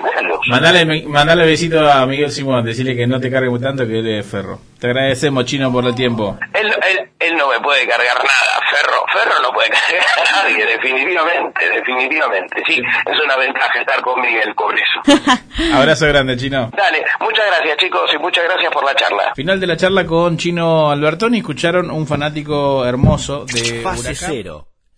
Mandale, 0.47 1.03
mandale 1.07 1.45
besito 1.45 1.89
a 1.89 2.05
Miguel 2.05 2.31
Simón, 2.31 2.65
decirle 2.65 2.95
que 2.95 3.07
no 3.07 3.19
te 3.19 3.29
cargue 3.29 3.49
tanto 3.59 3.87
que 3.87 3.99
él 3.99 4.07
es 4.07 4.25
ferro. 4.25 4.59
Te 4.79 4.87
agradecemos, 4.87 5.45
Chino, 5.45 5.71
por 5.71 5.85
el 5.85 5.93
tiempo. 5.93 6.37
Él, 6.53 6.67
él, 6.67 7.09
él 7.19 7.37
no 7.37 7.47
me 7.49 7.59
puede 7.59 7.87
cargar 7.87 8.15
nada, 8.17 8.61
Ferro, 8.71 9.05
Ferro 9.13 9.41
no 9.43 9.51
puede 9.51 9.69
cargar 9.87 10.03
a 10.27 10.43
nadie, 10.43 10.65
definitivamente, 10.65 11.69
definitivamente. 11.69 12.63
Sí, 12.67 12.81
es 12.81 13.19
una 13.23 13.37
ventaja 13.37 13.79
estar 13.79 14.01
con 14.01 14.19
Miguel 14.21 14.53
por 14.55 14.73
eso. 14.73 15.31
Abrazo 15.75 16.07
grande, 16.07 16.37
Chino. 16.37 16.71
Dale, 16.75 17.05
muchas 17.19 17.45
gracias 17.45 17.77
chicos 17.77 18.11
y 18.13 18.17
muchas 18.17 18.43
gracias 18.45 18.71
por 18.71 18.83
la 18.83 18.95
charla. 18.95 19.33
Final 19.35 19.59
de 19.59 19.67
la 19.67 19.77
charla 19.77 20.05
con 20.05 20.37
Chino 20.37 20.89
Albertoni, 20.89 21.39
escucharon 21.39 21.91
un 21.91 22.07
fanático 22.07 22.85
hermoso 22.85 23.45
de 23.45 23.81
Fase 23.81 24.15
Cero. 24.15 24.70